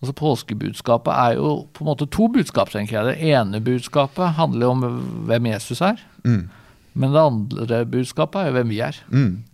[0.00, 3.12] altså påskebudskapet er jo på en måte to budskap, tenker jeg.
[3.12, 4.86] Det ene budskapet handler jo om
[5.28, 6.02] hvem Jesus er.
[6.26, 6.46] Mm.
[6.96, 8.98] Men det andre budskapet er jo hvem vi er.
[9.12, 9.44] Mm.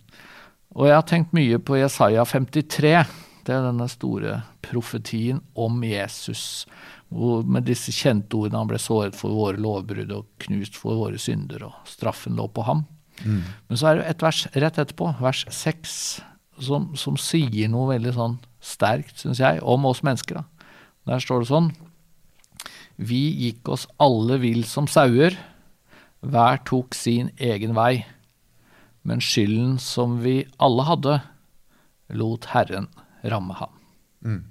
[0.73, 2.95] Og jeg har tenkt mye på Jesaja 53
[3.43, 6.63] det er denne store profetien om Jesus.
[7.11, 11.67] Med disse kjente ordene han ble såret for våre lovbrudd og knust for våre synder,
[11.67, 12.85] og straffen lå på ham.
[13.23, 13.41] Mm.
[13.67, 15.97] Men så er det et vers rett etterpå, vers seks,
[16.63, 20.39] som, som, sier noe veldig sånn sterkt, syns jeg, om oss mennesker.
[20.39, 20.71] Da.
[21.11, 21.71] Der står det sånn
[22.95, 25.35] Vi gikk oss alle vill som sauer,
[26.23, 28.05] hver tok sin egen vei.
[29.03, 31.19] Men skylden som vi alle hadde,
[32.13, 32.87] lot Herren
[33.27, 33.73] ramme ham.
[34.23, 34.43] Mm.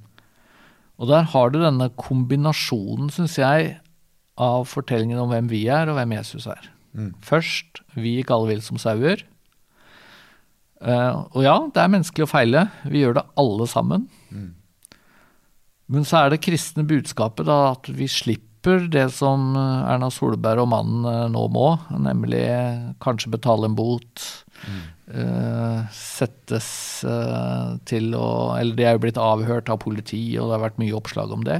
[1.00, 3.76] Og der har du denne kombinasjonen, syns jeg,
[4.40, 6.68] av fortellingen om hvem vi er, og hvem Jesus er.
[6.92, 7.12] Mm.
[7.24, 9.24] Først vi gikk alle vill som sauer.
[10.82, 12.66] Uh, og ja, det er menneskelig å feile.
[12.90, 14.08] Vi gjør det alle sammen.
[14.34, 14.50] Mm.
[15.92, 20.70] Men så er det kristne budskapet da, at vi slipper det som Erna Solberg og
[20.70, 22.44] mannen eh, nå må, nemlig
[23.02, 24.26] kanskje betale en bot,
[24.64, 24.82] mm.
[25.12, 30.54] Uh, settes uh, til å Eller de er jo blitt avhørt av politi, og det
[30.54, 31.58] har vært mye oppslag om det.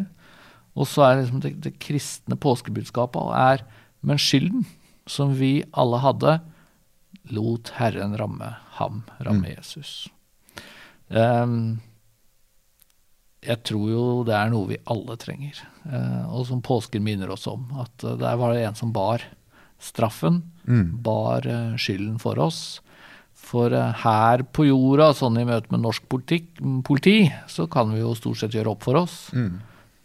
[0.73, 3.67] Og så er liksom det, det kristne påskebudskapet er
[4.01, 4.65] Men skylden
[5.11, 6.39] som vi alle hadde,
[7.35, 9.53] lot Herren ramme ham, ramme mm.
[9.53, 10.09] Jesus.
[11.09, 11.83] Um,
[13.43, 17.49] jeg tror jo det er noe vi alle trenger, uh, og som påsken minner oss
[17.51, 17.67] om.
[17.83, 19.25] At der var det en som bar
[19.83, 21.03] straffen, mm.
[21.03, 21.49] bar
[21.81, 22.81] skylden for oss.
[23.43, 28.03] For eh, her på jorda, sånn i møte med norsk politikk, politi, så kan vi
[28.03, 29.17] jo stort sett gjøre opp for oss.
[29.35, 29.59] Mm.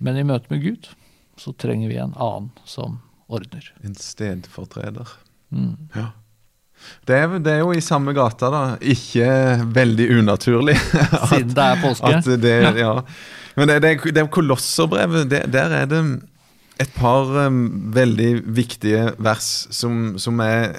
[0.03, 0.89] Men i møte med Gud
[1.38, 3.69] så trenger vi en annen som ordner.
[3.85, 5.11] En stedfortreder.
[5.53, 5.75] Mm.
[5.93, 6.09] Ja.
[7.07, 8.63] Det er, det er, jo i samme gata, da.
[8.82, 9.28] Ikke
[9.75, 10.78] veldig unaturlig.
[11.21, 12.38] At, Siden det er påske.
[12.41, 12.93] Det, ja.
[13.57, 15.32] Men det, det, det er kolosserbrevet.
[15.32, 16.01] Der er det
[16.78, 17.61] et par um,
[17.93, 20.75] veldig viktige vers som, som, er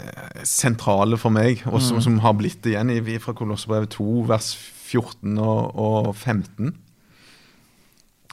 [0.46, 2.04] sentrale for meg, og som, mm.
[2.06, 4.52] som har blitt igjen i, fra Kolosserbrevet 2, vers
[4.88, 6.76] 14 og, og 15.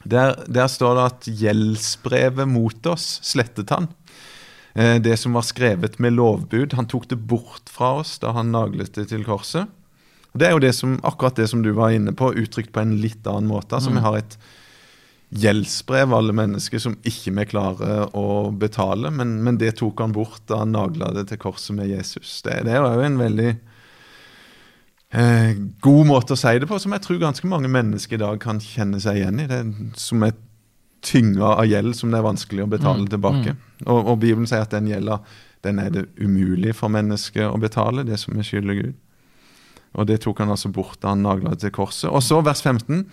[0.05, 3.89] Der, der, står det at gjeldsbrevet mot oss slettet han.
[4.76, 6.73] Eh, det som var skrevet med lovbud.
[6.73, 9.71] Han tok det bort fra oss da han naglet det til korset.
[10.36, 12.97] Det er jo det som, akkurat det som du var inne på, uttrykt på en
[12.99, 13.78] litt annen måte.
[13.78, 13.95] Altså, mm.
[13.95, 14.38] Vi har et
[15.36, 19.13] gjeldsbrev, alle mennesker som ikke vi klarer å betale.
[19.15, 22.41] Men, men, det tok han bort da han nagla det til korset med Jesus.
[22.43, 23.49] Det, det er jo en veldig
[25.15, 25.55] eh,
[25.88, 28.59] god måte å si det på, som jeg tror ganske mange mennesker i dag kan
[28.63, 29.47] kjenne seg igjen i.
[29.47, 29.71] Det er
[30.03, 30.36] Som er
[31.06, 33.56] tynga av gjeld som det er vanskelig å betale mm, tilbake.
[33.56, 33.64] Mm.
[33.86, 35.22] Og, og, Bibelen sier at den gjelda
[35.66, 38.93] den er det umulig for mennesket å betale, det som er skyldig Gud.
[39.95, 42.12] Og det tok han altså bort da han nagla til korset.
[42.12, 43.06] Og så vers 15.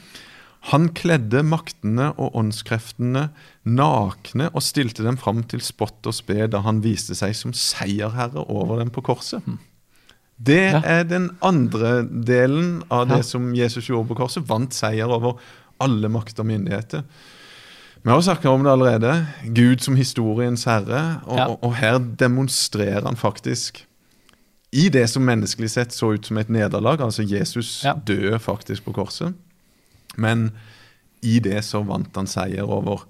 [0.70, 3.28] Han kledde maktene og åndskreftene
[3.66, 8.44] nakne og stilte dem fram til spott og spe da han viste seg som seierherre
[8.46, 9.42] over dem på korset.
[9.46, 9.58] Hm.
[10.42, 10.80] Det ja.
[10.82, 13.26] er den andre delen av det ja.
[13.26, 14.46] som Jesus gjorde på korset.
[14.48, 15.38] Vant seier over
[15.82, 17.04] alle makt og myndigheter.
[18.02, 19.26] Vi har snakka om det allerede.
[19.44, 21.20] Gud som historiens herre.
[21.22, 21.46] Og, ja.
[21.54, 23.84] og, her demonstrerer han faktisk
[24.72, 27.00] i det som menneskelig sett så ut som et nederlag.
[27.00, 29.34] Altså Jesus døde faktisk på korset.
[30.16, 30.50] Men
[31.22, 33.06] i det så vant han seier over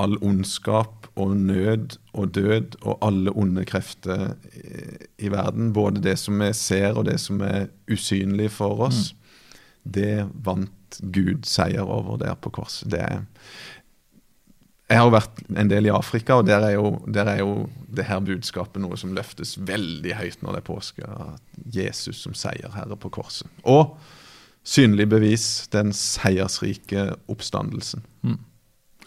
[0.00, 5.72] all ondskap og nød og død og alle onde krefter i, i verden.
[5.72, 9.12] Både det som vi ser og det som er usynlig for oss.
[9.12, 9.18] Mm.
[9.84, 12.90] Det vant Gud seier over der på korset.
[12.90, 13.22] Det er
[14.92, 17.52] jeg har jo vært en del i Afrika, og der er, jo, der er jo
[17.88, 21.12] det her budskapet noe som løftes veldig høyt når det er påske.
[21.72, 23.48] Jesus som seierherre på korset.
[23.64, 23.96] Og
[24.68, 28.04] synlig bevis, den seiersrike oppstandelsen.
[28.20, 28.36] Mm.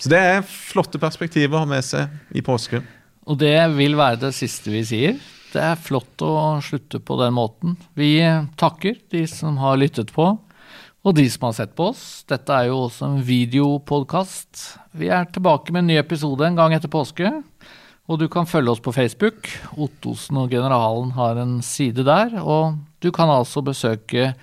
[0.02, 2.82] Så det er flotte perspektiver å ha med seg i påske.
[3.30, 5.22] Og det vil være det siste vi sier.
[5.54, 7.78] Det er flott å slutte på den måten.
[7.96, 8.18] Vi
[8.60, 10.34] takker de som har lyttet på
[11.06, 12.26] og de som har sett på oss.
[12.30, 14.64] Dette er jo også en videopodkast.
[14.98, 17.30] Vi er tilbake med en ny episode en gang etter påske.
[18.06, 19.50] Og du kan følge oss på Facebook.
[19.78, 22.38] Ottosen og Generalen har en side der.
[22.42, 24.34] Og du kan altså besøke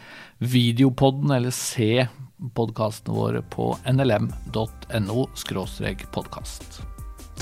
[0.43, 2.07] videopodden eller se
[2.55, 5.27] podkastene våre på nlm.no
[6.15, 6.83] podkast.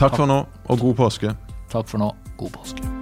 [0.00, 1.36] Takk for nå, og god påske.
[1.72, 2.12] Takk for nå.
[2.40, 2.99] God påske.